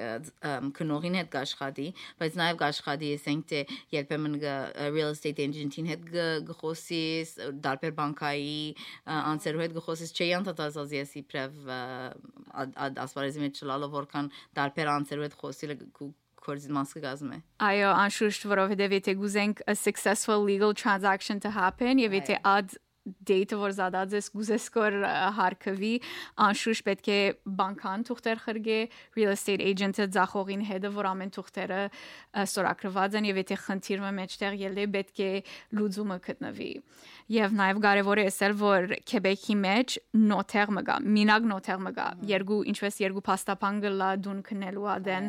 քնողին 0.77 1.17
հետ 1.17 1.29
կաշխատի, 1.37 1.87
բայց 2.19 2.37
նաեւ 2.41 2.59
կաշխատի, 2.61 3.11
ասենք 3.17 3.47
թե 3.47 3.61
երբեմն 3.95 4.37
real 4.97 5.13
estate 5.15 5.43
agent-ին 5.47 5.89
հետ 5.93 6.05
գխոսիս, 6.51 7.33
դարբեր 7.67 7.95
բանկայի 7.97 8.61
անձերու 9.17 9.63
հետ 9.63 9.75
գխոսիս, 9.77 10.13
չի 10.17 10.29
անդադարձած 10.41 10.95
ես 10.97 11.15
իբրև 11.21 11.61
ասպարեզ 13.05 13.36
քորզի 13.37 13.45
մեջ 13.45 13.61
չլալով 13.61 13.91
որքան 13.97 14.29
դարբեր 14.57 14.89
անձերու 14.93 15.25
հետ 15.27 15.35
խոսիլը 15.41 15.75
քորզի 16.47 16.71
մասը 16.77 17.01
գազում 17.03 17.31
է։ 17.35 17.39
Այո, 17.67 17.89
անշուշտ, 18.07 18.47
որովհետև 18.51 18.93
եթե 18.97 19.15
գուզենք 19.21 19.63
a 19.67 19.75
successful 19.75 20.43
legal 20.43 20.73
transaction 20.73 21.41
to 21.43 21.51
happen, 21.51 21.99
եւ 21.99 22.17
եթե 22.21 22.39
ad 22.43 22.77
data 23.27 23.59
որ 23.59 23.75
զադած 23.77 24.15
ես 24.17 24.29
գուզես 24.35 24.67
կոր 24.75 24.97
հարկվի 25.37 25.93
անշուշտ 26.47 26.85
պետք 26.87 27.09
է 27.13 27.19
բանկան 27.59 28.05
թուղթեր 28.07 28.41
խրգե 28.45 28.79
real 29.17 29.33
estate 29.33 29.67
agent-ը 29.67 30.07
ցախողին 30.17 30.65
հետը 30.71 30.91
որ 30.97 31.09
ամեն 31.11 31.33
թուղթերը 31.37 31.81
ստորագրված 32.43 33.17
են 33.19 33.29
եւ 33.31 33.41
եթե 33.43 33.59
խնդիրը 33.67 34.11
մեջտեղ 34.17 34.57
ելե 34.63 34.87
պետք 34.97 35.21
է 35.27 35.31
լուծումը 35.77 36.19
գտնվի 36.27 36.71
եւ 37.27 37.55
նաեւ 37.57 37.79
կարեւոր 37.83 38.21
է 38.21 38.25
ասել 38.31 38.53
որ 38.61 38.93
Quebec-ի 39.07 39.55
մեջ 39.59 39.95
նոթեր 40.27 40.69
մգա 40.77 40.95
մինակ 41.17 41.47
նոթեր 41.51 41.81
մգա 41.87 42.05
երկու 42.29 42.59
ինչպես 42.71 42.99
երկու 43.03 43.23
փաստապան 43.27 43.81
գլա 43.83 44.11
դուն 44.23 44.39
քնելու 44.47 44.87
ադեն 44.93 45.27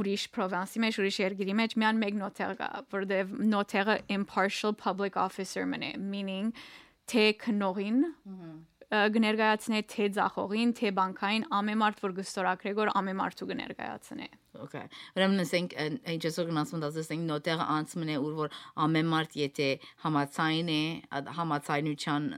ուրիշ 0.00 0.26
province-ի 0.36 0.82
մեջ 0.84 1.00
ուրիշ 1.00 1.20
երկրի 1.24 1.56
մեջ 1.62 1.76
միան 1.80 2.02
մեկ 2.04 2.18
նոթեր 2.20 2.52
կա 2.60 2.68
որտեվ 2.92 3.32
նոթերը 3.54 3.96
impartial 4.18 4.76
public 4.76 5.16
officer 5.16 5.64
մնե 5.64 5.94
meaning 5.96 6.52
թե 7.12 7.24
քնողին 7.44 8.02
գներգայացնե 8.88 9.80
թե 9.84 10.04
ցախողին, 10.16 10.70
թե 10.78 10.90
բանկային 10.96 11.42
ամեն 11.52 11.78
մարդ 11.82 11.98
որ 12.06 12.12
գստորակրե 12.18 12.70
գոր 12.78 12.90
ամեն 12.96 13.18
մարդու 13.18 13.48
գներգայացնե։ 13.50 14.28
Okay։ 14.64 14.86
Ուրեմն 15.18 15.42
ասենք 15.44 15.74
ինչպես 16.14 16.38
գնացում 16.48 16.82
դա 16.84 16.90
ասենք 17.02 17.26
նոտերը 17.28 17.66
անցմն 17.76 18.12
է 18.14 18.16
ուր 18.24 18.32
որ 18.38 18.56
ամեն 18.86 19.12
մարդ 19.12 19.36
եթե 19.42 19.68
համացայն 20.06 20.72
է 20.72 20.80
համացայնության 21.36 22.32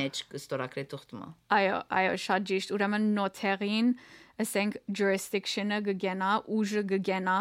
մեջ 0.00 0.24
գստորակրե 0.32 0.86
թողտումը։ 0.96 1.30
Այո, 1.60 1.78
այո, 2.00 2.18
շատ 2.24 2.50
ճիշտ։ 2.50 2.76
Ուրեմն 2.78 3.08
նոտերին 3.20 3.94
ասենք 4.44 4.80
jurisdiction-ը 4.96 5.84
գգենա, 5.92 6.34
ուժը 6.56 6.88
գգենա, 6.94 7.40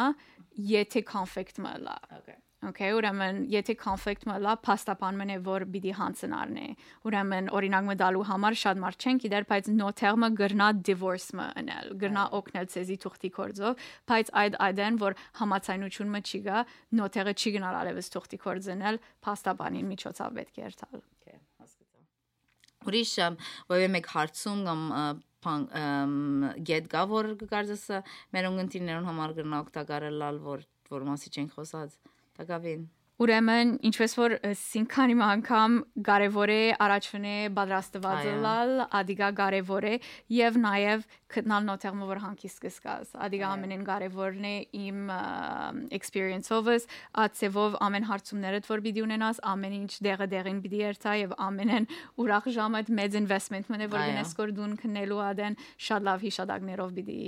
եթե 0.75 1.07
conflict 1.07 1.63
մը 1.63 1.77
լա։ 1.87 2.01
Okay 2.19 2.43
Okay, 2.63 2.93
ուրեմն 2.95 3.41
եթե 3.51 3.73
conflict 3.75 4.23
մը 4.29 4.37
լա, 4.39 4.53
փաստապանն 4.63 5.31
է 5.33 5.37
որ 5.43 5.65
պիտի 5.73 5.93
հանցնարն 5.97 6.59
է։ 6.61 6.67
Ուրեմն 7.09 7.49
օրինակ 7.57 7.87
մը 7.89 7.95
դալու 7.99 8.21
համար 8.29 8.57
շատ 8.61 8.79
մարդ 8.83 9.03
չեն 9.03 9.19
գիտեր, 9.23 9.47
բայց 9.49 9.67
նոթերը 9.73 10.29
գրնա 10.39 10.67
divorce 10.89 11.35
մը 11.35 11.47
անել, 11.59 11.91
գրնա 12.03 12.23
օգնել 12.39 12.69
ցեզի 12.73 12.97
թուղթի 13.03 13.31
կորձով, 13.35 13.83
բայց 14.13 14.31
այդ 14.43 14.57
այդեն 14.67 14.99
որ 15.03 15.17
համացայնություն 15.41 16.13
մը 16.13 16.21
չի 16.23 16.39
գա, 16.47 16.63
նոթերը 17.03 17.35
չի 17.35 17.53
գնալ 17.57 17.79
արևս 17.83 18.11
թուղթի 18.15 18.39
կորձնել, 18.47 19.01
փաստապանին 19.27 19.91
միջոցով 19.91 20.39
պետք 20.39 20.55
է 20.55 20.63
երթալ։ 20.63 21.03
Okay, 21.03 21.37
հասկացա։ 21.59 22.01
Ուրիշ 22.87 23.13
ովը 23.75 23.91
մեկ 23.97 24.11
հարցում 24.13 24.63
կամ 24.69 24.81
գետ 26.63 26.85
գա 26.93 27.03
որ 27.11 27.33
կարծես 27.43 27.85
մեր 28.31 28.45
ունգընտիրներուն 28.53 29.07
համար 29.11 29.33
գրնա 29.41 29.57
օգտակարել 29.65 30.23
որ 30.47 30.63
որ 30.93 31.05
մասի 31.09 31.31
չենք 31.33 31.55
խոսած 31.57 31.97
Տակավին։ 32.37 32.85
Ուրեմն, 33.23 33.69
ինչպես 33.87 34.13
որ 34.19 34.33
սինքանի 34.59 35.13
անգամ 35.23 35.75
կարևոր 36.07 36.51
է 36.51 36.61
առաջվնե 36.83 37.35
պատրաստված 37.55 38.25
լալ, 38.43 38.71
ադիգա 38.99 39.29
կարևոր 39.37 39.87
է 39.87 39.93
եւ 40.33 40.57
նաեւ 40.63 41.05
գտնալ 41.33 41.63
նոթերմը 41.65 42.07
որ 42.09 42.19
հանկիստ 42.23 42.59
կսկաս։ 42.63 43.13
Ադիգա 43.25 43.51
ամենեն 43.53 43.85
կարևորն 43.87 44.47
է 44.49 44.53
իմ 44.79 44.99
experience-ովս, 45.97 46.85
ածևով 47.23 47.77
ամեն 47.87 48.07
հարցումներդ 48.09 48.69
որ 48.69 48.83
պիտի 48.85 49.03
ունենաս, 49.07 49.39
ամեն 49.53 49.77
ինչ 49.79 49.93
դեղը 50.07 50.27
դեղին 50.33 50.59
պիտի 50.63 50.81
երթա 50.83 51.15
եւ 51.23 51.35
ամենեն 51.47 51.87
ուրախ 52.23 52.49
ժամը 52.57 52.83
մեծ 52.99 53.17
investment 53.23 53.71
մնե 53.73 53.89
որ 53.93 54.05
գնես 54.11 54.35
կոր 54.37 54.53
դուն 54.59 54.75
քնելու 54.83 55.21
ադեն 55.29 55.57
շատ 55.87 56.07
լավ 56.09 56.27
հիշադակներով 56.27 56.93
պիտի 56.99 57.19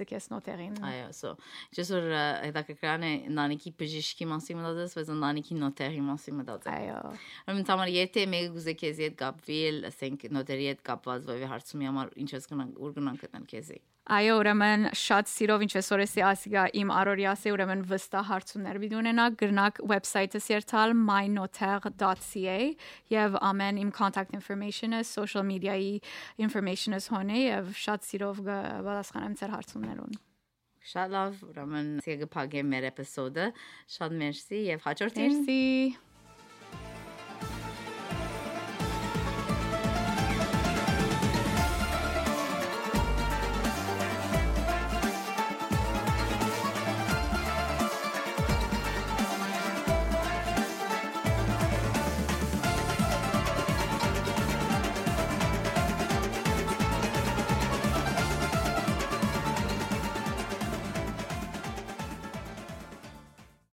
ցկես 0.00 0.28
նոթերին։ 0.34 0.76
Այո, 0.90 1.08
so, 1.16 1.34
just 1.72 1.94
որ 1.94 2.10
հետաքրքրան 2.44 3.08
է 3.08 3.14
նանիքի 3.38 3.74
բժիշկի 3.80 4.28
մասին 4.34 4.60
մտածես, 4.60 4.96
բայց 4.98 5.14
նանիքի 5.44 5.56
նոթերի 5.60 6.02
մասին 6.04 6.36
մտածես։ 6.40 6.72
Այո։ 6.72 7.00
Ուրեմն 7.44 7.66
համար 7.68 7.90
եթե 7.94 8.22
մեկը 8.32 8.52
գուզե 8.54 8.74
քեզ 8.80 9.00
հետ 9.04 9.16
կապվել, 9.20 9.76
ասենք 9.90 10.24
նոթերի 10.32 10.68
հետ 10.70 10.80
կապված 10.88 11.26
որևէ 11.28 11.48
հարցումի 11.52 11.88
համար 11.90 12.12
ինչպես 12.24 12.48
գնանք, 12.50 12.78
ուր 12.80 12.94
գնանք 12.96 13.24
գտնալ 13.24 13.44
քեզի։ 13.52 13.78
Այո, 14.04 14.32
ուրեմն 14.36 14.82
շատ 15.00 15.30
սիրով 15.32 15.62
ինչպես 15.64 15.86
որ 15.94 16.02
էսի 16.04 16.24
ասիգա 16.28 16.64
իմ 16.80 16.90
արորիասը 16.92 17.52
ուրեմն 17.54 17.84
վստահ 17.88 18.26
հարցումներ 18.28 18.80
պիտի 18.82 18.98
ունենաք, 19.00 19.38
գրնակ 19.40 19.80
website-ը 19.94 20.42
երթալ 20.52 20.92
mynoter.ca 20.98 22.58
եւ 23.14 23.40
ամեն 23.48 23.80
իմ 23.86 23.94
contact 23.96 24.36
information-ը, 24.36 25.00
social 25.08 25.48
media-ի 25.48 25.96
information-ը 26.44 27.00
հոնե 27.16 27.40
եւ 27.46 27.74
շատ 27.86 28.06
սիրով 28.12 28.44
կպատասխանեմ 28.44 29.40
ձեր 29.40 29.56
հարցումներուն։ 29.56 30.22
Շատ 30.84 31.12
լավ, 31.14 31.36
ուրեմն 31.48 31.86
ցեգը 32.04 32.26
փագեմ 32.34 32.72
մեր 32.74 32.86
էպիզոդը։ 32.90 33.46
Շատ 33.94 34.16
մերսի 34.20 34.58
եւ 34.68 34.82
հաջորդին։ 34.88 35.38
Մերսի։ 35.38 35.62